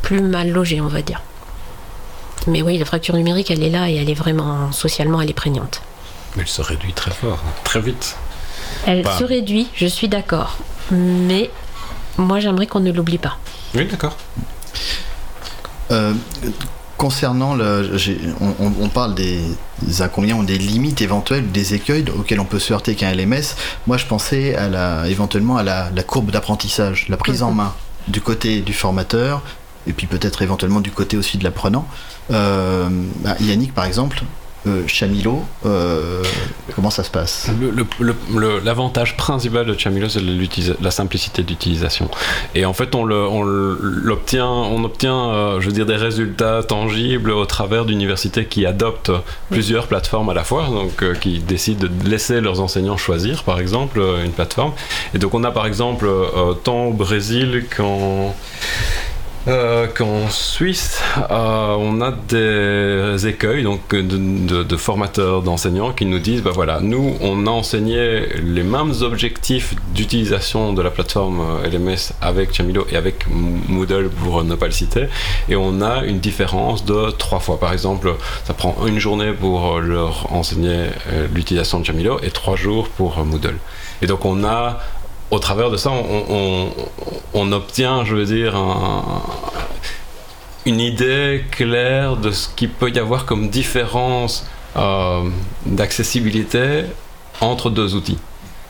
[0.02, 1.22] plus mal logés, on va dire.
[2.48, 5.34] Mais oui, la fracture numérique, elle est là et elle est vraiment socialement, elle est
[5.34, 5.82] prégnante.
[6.36, 8.16] Mais elle se réduit très fort, très vite.
[8.86, 9.18] Elle Bah.
[9.18, 10.58] se réduit, je suis d'accord,
[10.92, 11.50] mais
[12.18, 13.38] moi j'aimerais qu'on ne l'oublie pas.
[13.76, 14.16] Oui, d'accord.
[15.91, 16.14] Euh,
[16.97, 17.91] concernant le,
[18.39, 19.41] on, on- on parle des,
[19.82, 23.55] des inconvénients, des limites éventuelles, des écueils auxquels on peut se heurter qu'un LMS.
[23.88, 27.74] Moi, je pensais à la, éventuellement à la, la courbe d'apprentissage, la prise en main
[28.07, 29.41] du côté du formateur
[29.88, 31.86] et puis peut-être éventuellement du côté aussi de l'apprenant.
[32.32, 32.88] Euh,
[33.24, 34.24] bah, Yannick, par exemple,
[34.66, 36.24] euh, Chamilo, euh,
[36.74, 37.49] comment ça se passe?
[38.64, 40.22] L'avantage principal de Chamilo, c'est
[40.82, 42.09] la simplicité d'utilisation.
[42.55, 47.45] Et en fait, on l'obtient, on obtient, euh, je veux dire, des résultats tangibles au
[47.45, 49.11] travers d'universités qui adoptent
[49.49, 54.01] plusieurs plateformes à la fois, donc qui décident de laisser leurs enseignants choisir, par exemple,
[54.24, 54.72] une plateforme.
[55.14, 56.07] Et donc, on a par exemple,
[56.64, 58.34] tant au Brésil qu'en
[59.48, 66.41] euh, qu'en Suisse, euh, on a des écueils donc, de, formateurs, d'enseignants qui nous disent,
[66.41, 72.14] bah voilà, nous, on a enseigné les mêmes objectifs d'utilisation de la plateforme euh, LMS
[72.22, 75.08] avec Chamilo et avec Moodle pour ne pas le citer,
[75.50, 77.60] et on a une différence de trois fois.
[77.60, 78.16] Par exemple,
[78.46, 80.86] ça prend une journée pour euh, leur enseigner
[81.34, 83.58] l'utilisation de Chamilo et trois jours pour Moodle.
[84.02, 84.80] Et donc on a
[85.36, 89.22] au travers de ça, on, obtient, je veux dire, un-
[90.66, 94.46] une idée claire de ce qu'il peut y avoir comme différence
[94.78, 95.22] euh,
[95.66, 96.84] d'accessibilité
[97.42, 98.18] entre deux outils.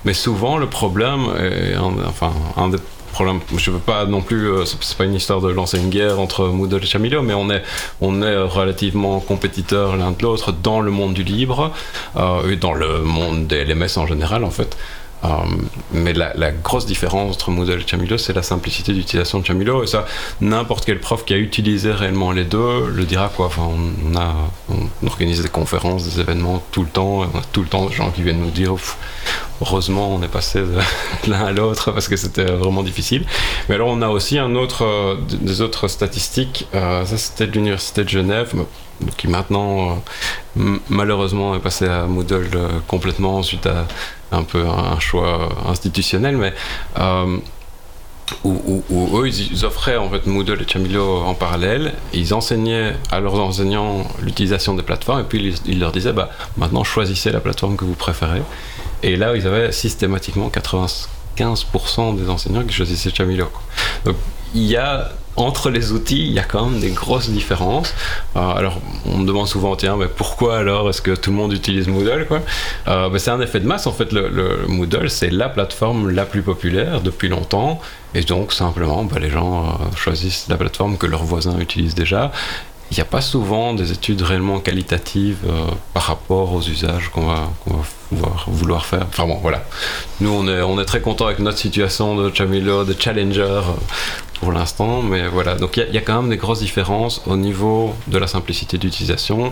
[0.06, 2.78] Mais souvent, le problème, est, un- enfin, un des
[3.14, 3.40] problème.
[3.56, 4.50] Je veux pas non plus.
[4.50, 7.48] euh, c'est pas une histoire de lancer une guerre entre Moodle et Chamilo, mais on
[7.52, 7.62] est
[8.02, 11.72] on est relativement compétiteurs l'un de l'autre dans le monde du libre
[12.18, 14.76] euh, et dans le monde des LMS en général en fait.
[15.24, 15.28] Euh,
[15.92, 19.84] mais la, grosse différence entre Moodle et Chamilo, c'est la simplicité d'utilisation de Chamilo.
[19.84, 20.06] Et ça,
[20.42, 23.48] n'importe quel prof qui a utilisé réellement les deux le dira quoi.
[23.48, 24.34] Enfin, on, a,
[24.70, 27.22] on organise des conférences, des événements tout le temps.
[27.34, 28.76] On a tout le temps des gens qui viennent nous dire
[29.62, 30.78] heureusement on est passé de
[31.30, 33.26] l'un à l'autre parce que c'était vraiment difficile.
[33.70, 36.68] Mais alors on a aussi un autre, euh, des autres statistiques.
[36.74, 38.54] Euh, ça c'était de l'université de Genève
[39.18, 40.02] qui maintenant
[40.58, 43.88] euh, malheureusement est passé à Moodle euh, complètement suite à
[44.32, 46.54] un peu un choix institutionnel, mais
[46.98, 47.38] euh,
[48.44, 53.36] où, eux ils, offraient en fait Moodle et Chamilo en parallèle, ils enseignaient à leurs
[53.36, 57.86] enseignants l'utilisation des plateformes et puis ils, leur disaient bah maintenant choisissez la plateforme que
[57.86, 58.42] vous préférez.
[59.04, 63.50] Et là ils avaient systématiquement 95% des enseignants qui choisissaient Chamilo.
[64.54, 67.94] Il y a entre les outils, il y a quand même des grosses différences.
[68.36, 71.54] Euh, alors, on me demande souvent, tiens, mais pourquoi alors est-ce que tout le monde
[71.54, 72.28] utilise Moodle
[72.86, 73.88] ben, C'est un effet de masse.
[73.88, 77.80] En fait, le, le Moodle, c'est la plateforme la plus populaire depuis longtemps.
[78.14, 82.32] Et donc, simplement, ben, les gens euh, choisissent la plateforme que leurs voisins utilisent déjà.
[82.92, 85.40] Il n'y a pas souvent des études réellement qualitatives
[85.96, 87.50] par rapport aux usages qu'on va,
[88.46, 89.08] vouloir, faire.
[89.10, 89.64] Enfin bon, voilà.
[90.20, 93.62] Nous, on est, on est très content avec notre situation de Chamilo, de Challenger
[94.44, 95.56] pour l'instant, mais voilà.
[95.56, 99.52] Donc il y a- quand même des grosses différences au niveau de la simplicité d'utilisation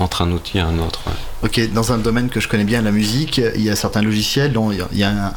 [0.00, 1.00] entre un outil et un autre.
[1.06, 1.12] ouais.
[1.44, 4.52] Ok, dans un domaine que je connais bien, la musique, il y a certains logiciels
[4.52, 5.32] dont il y a un,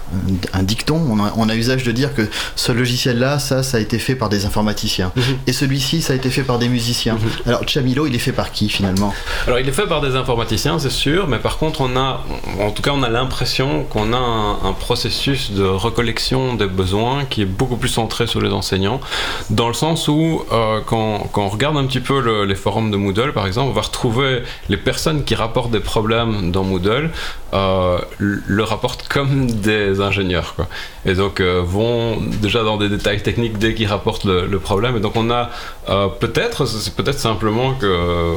[0.54, 3.80] un dicton, on a, on a usage de dire que ce logiciel-là, ça, ça a
[3.82, 5.12] été fait par des informaticiens.
[5.48, 7.18] Et celui-ci, ça a été fait par des musiciens.
[7.46, 9.14] Alors, Chamilo, il est fait par qui finalement?
[9.48, 12.24] Alors il est fait par des informaticiens, c'est sûr, mais par contre on a,
[12.62, 17.26] en tout cas on a l'impression qu'on a un, un processus de recollection des besoins
[17.26, 19.02] qui est beaucoup plus centré sur les enseignants,
[19.50, 22.92] dans le sens où euh, quand, quand on regarde un petit peu le- les forums
[22.92, 27.10] de Moodle par exemple, on va retrouver les personnes qui rapportent des problèmes dans Moodle
[27.54, 30.68] euh, le rapportent comme des ingénieurs quoi.
[31.06, 35.00] et donc euh, vont déjà dans des détails techniques dès qu'ils rapportent le, problème et
[35.00, 35.50] donc on a
[35.90, 38.36] euh, peut-être c'est peut-être simplement que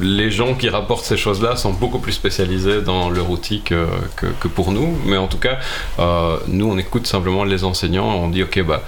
[0.00, 3.86] les gens qui rapportent ces choses-là sont beaucoup plus spécialisés dans leur outil que,
[4.16, 4.96] que, pour nous.
[5.04, 5.58] Mais en tout cas,
[6.46, 8.06] nous, on écoute simplement les enseignants.
[8.06, 8.82] On dit, OK, bah,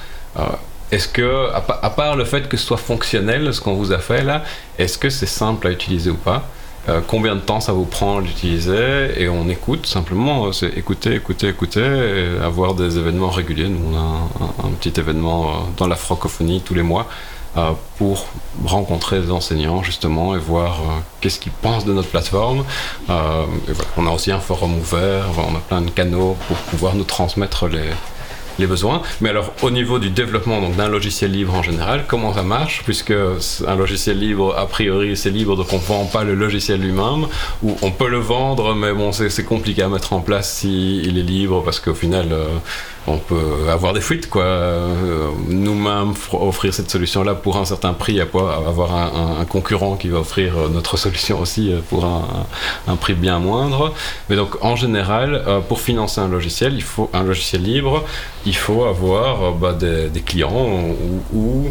[0.93, 3.93] est-ce que, à, pa- à part le fait que ce soit fonctionnel, ce qu'on vous
[3.93, 4.45] a fait là,
[4.79, 6.45] est-ce que c'est simple à utiliser ou pas?
[6.89, 10.77] Euh, combien de temps ça vous prend à l'utiliser et on écoute simplement, euh, c'est
[10.77, 13.69] écouter, écouter, écouter, et avoir des événements réguliers.
[13.69, 17.07] Nous on a un, petit événement euh, dans la francophonie tous les mois
[17.99, 18.29] pour
[18.65, 20.81] rencontrer des enseignants justement et voir
[21.21, 22.65] qu'est-ce qu'ils pensent de notre plateforme.
[23.11, 27.69] On a aussi un forum ouvert, on a plein de canaux pour pouvoir nous transmettre
[27.69, 27.91] les,
[28.59, 29.03] les besoins.
[29.21, 32.83] Mais alors, au niveau du développement donc d'un logiciel libre en général, comment ça marche
[32.85, 36.81] Puisque un logiciel libre, a priori, c'est libre, donc on ne vend pas le logiciel
[36.81, 37.27] lui-même,
[37.63, 41.23] ou on peut le vendre, mais bon, c'est compliqué à mettre en place s'il est
[41.23, 42.47] libre, parce qu'au final, euh,
[43.07, 44.45] on peut avoir des fuites, quoi.
[45.49, 50.21] Nous-mêmes, offrir cette solution-là pour un certain prix, à pas avoir un, concurrent qui va
[50.21, 53.93] offrir euh, notre solution aussi euh, pour un, prix bien moindre.
[54.29, 58.05] Mais donc, en général, euh, pour financer un logiciel, il faut un logiciel libre,
[58.47, 60.95] il faut avoir bah, des, clients
[61.33, 61.71] ou,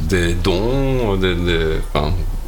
[0.00, 1.34] des dons, des,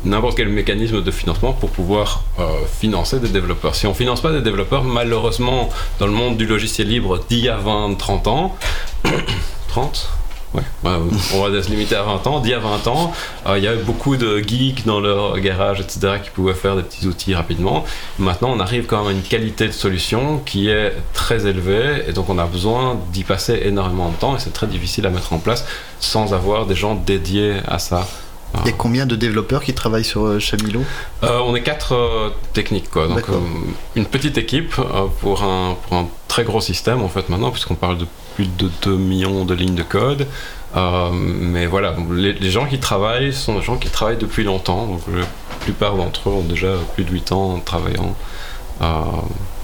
[0.04, 2.44] n'importe quel mécanisme de financement pour pouvoir euh,
[2.80, 3.74] financer des développeurs.
[3.74, 5.68] Si on finance pas des développeurs, malheureusement,
[5.98, 8.56] dans le monde du logiciel libre d'il y a 20, 30 ans,
[9.68, 10.10] 30
[10.54, 10.92] Ouais, ouais,
[11.34, 12.40] on va se limiter à 20 ans.
[12.40, 13.12] D'il y a 20 ans,
[13.46, 16.82] euh, il y avait beaucoup de geeks dans leur garage, etc., qui pouvaient faire des
[16.82, 17.84] petits outils rapidement.
[18.18, 22.12] Maintenant, on arrive quand même à une qualité de solution qui est très élevée, et
[22.12, 25.34] donc on a besoin d'y passer énormément de temps, et c'est très difficile à mettre
[25.34, 25.66] en place
[26.00, 28.08] sans avoir des gens dédiés à ça.
[28.54, 30.82] Il y a combien de développeurs qui travaillent sur euh, Chamilo?
[31.22, 33.06] Euh, on est quatre euh, techniques, quoi.
[33.06, 33.38] Donc, euh,
[33.94, 34.74] une petite équipe
[35.20, 38.70] pour, un, pour un très gros système, en fait, maintenant, puisqu'on parle de plus de
[38.82, 40.26] 2 millions de lignes de code.
[41.12, 44.86] Mais voilà, les, les gens qui travaillent sont des gens qui travaillent depuis longtemps.
[44.86, 45.26] Donc, la
[45.60, 48.14] plupart d'entre eux ont déjà plus de 8 ans en travaillant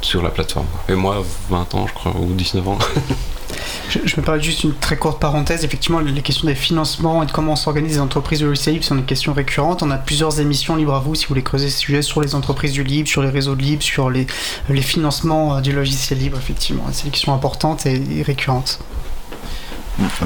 [0.02, 0.66] sur la plateforme.
[0.88, 2.78] Et moi, 20 ans, je crois, ou 19 ans.
[3.88, 5.64] Je, je me permets juste une très courte parenthèse.
[5.64, 9.02] Effectivement, les questions des financements et de comment s'organisent les entreprises de libre sont des
[9.02, 9.82] questions récurrentes.
[9.82, 12.34] On a plusieurs émissions libres à vous si vous voulez creuser ce sujet sur les
[12.34, 14.26] entreprises du libre, sur les réseaux de libre, sur les,
[14.68, 16.84] les financements euh, du logiciel libre, effectivement.
[16.92, 18.78] C'est des questions importantes et, et récurrentes.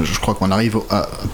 [0.02, 0.78] Je crois qu'on arrive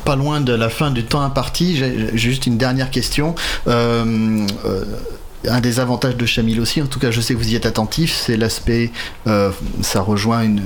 [0.05, 1.76] pas loin de la fin du temps imparti.
[1.76, 3.36] J'ai juste une dernière question.
[3.68, 4.84] Euh, euh,
[5.49, 7.66] un des avantages de Chamil aussi, en tout cas je sais que vous y êtes
[7.66, 8.90] attentif, c'est l'aspect,
[9.26, 9.51] euh,
[9.82, 10.62] ça rejoint une,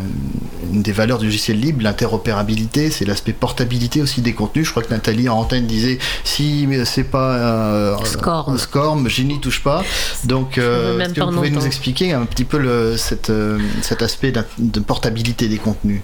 [0.72, 4.66] une des valeurs du logiciel libre, l'interopérabilité, c'est l'aspect portabilité aussi des contenus.
[4.66, 8.54] Je crois que Nathalie en antenne disait si c'est pas euh, Scorm.
[8.54, 9.84] un Scorm, je n'y touche pas.
[10.24, 13.32] Donc euh, est-ce que vous pouvez nous expliquer un petit peu le, cette,
[13.82, 16.02] cet aspect de portabilité des contenus?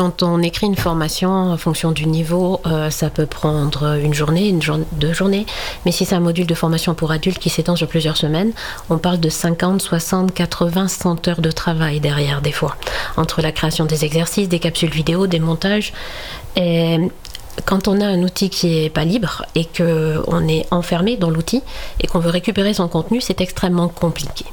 [0.00, 4.50] Quand on écrit une formation en fonction du niveau, euh, ça peut prendre une journée,
[4.92, 5.44] deux journées.
[5.84, 8.52] Mais si c'est un module de formation pour adultes qui s'étend sur plusieurs semaines,
[8.88, 12.76] on parle de 50, 60, 80, 100 heures de travail derrière des fois.
[13.18, 15.92] Entre la création des exercices, des capsules vidéo, des montages.
[17.64, 21.30] Quand on a un outil qui est pas libre et que on est enfermé dans
[21.30, 21.62] l'outil
[22.00, 24.44] et qu'on veut récupérer son contenu, c'est extrêmement compliqué.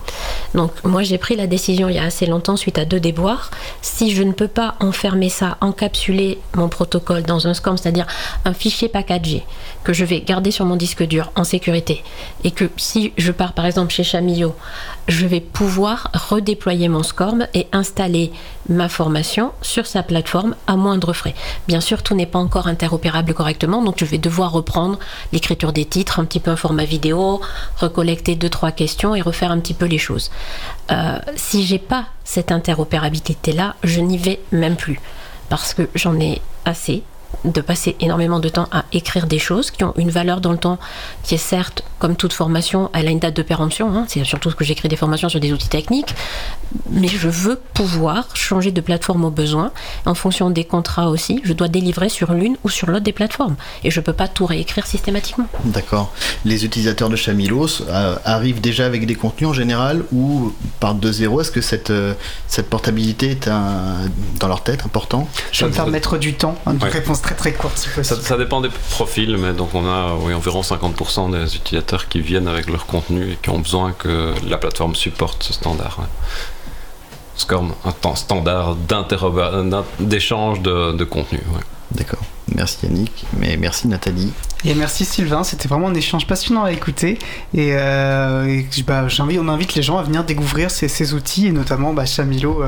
[0.53, 3.51] Donc moi j'ai pris la décision il y a assez longtemps suite à deux déboires,
[3.81, 8.07] si je ne peux pas enfermer ça, encapsuler mon protocole dans un SCORM, c'est-à-dire
[8.45, 9.45] un fichier packagé
[9.87, 12.03] que je vais garder sur mon disque dur en sécurité
[12.43, 14.53] et que si je pars par exemple chez Chamillot,
[15.07, 18.33] je vais pouvoir redéployer mon SCORM et installer
[18.67, 21.35] ma formation sur sa plateforme à moindre frais.
[21.69, 24.99] Bien sûr, tout n'est pas encore interopérable correctement, donc je vais devoir reprendre
[25.31, 27.39] l'écriture des titres, un petit peu un format vidéo,
[27.77, 30.31] recollecter deux trois questions et refaire un petit peu les choses.
[30.91, 34.99] Euh, si j'ai pas cette interopérabilité là, je n'y vais même plus
[35.47, 37.03] parce que j'en ai assez
[37.45, 40.57] de passer énormément de temps à écrire des choses qui ont une valeur dans le
[40.57, 40.79] temps
[41.23, 43.95] qui est certes, comme toute formation, elle a une date de péremption.
[43.95, 44.05] hein.
[44.07, 46.13] C'est surtout que j'écris des formations sur des outils techniques.
[46.89, 49.71] Mais je veux pouvoir changer de plateforme au besoin.
[50.05, 53.55] En fonction des contrats aussi, je dois délivrer sur l'une ou sur l'autre des plateformes.
[53.83, 55.47] Et je ne peux pas tout réécrire systématiquement.
[55.63, 56.11] D'accord.
[56.45, 61.11] Les utilisateurs de Chamilos euh, arrivent déjà avec des contenus en général ou partent de
[61.11, 61.41] zéro?
[61.41, 62.13] Est-ce que cette, euh,
[62.47, 64.09] cette portabilité est un-
[64.39, 65.27] dans leur tête important?
[65.51, 66.55] Je vais me faire mettre du temps.
[66.65, 66.73] Ouais.
[66.89, 68.21] réponse très très courte si Ça, possible.
[68.21, 72.47] ça dépend des profils, mais donc on a oui, environ 50% des utilisateurs qui viennent
[72.47, 75.97] avec leur contenu et qui ont besoin que la plateforme supporte ce standard.
[75.99, 76.05] ouais.
[77.35, 78.75] SCORM, un temps standard
[79.99, 81.39] d'échange de, de contenu.
[81.55, 81.61] ouais.
[81.91, 82.19] D'accord.
[82.55, 84.31] Merci Yannick, mais merci Nathalie.
[84.65, 87.19] Et merci Sylvain, c'était vraiment un échange passionnant à écouter.
[87.53, 91.47] Et, euh, et bah, j'invite- on invite les gens à venir découvrir ces, ces outils,
[91.47, 92.65] et notamment bah, Chamilo, euh,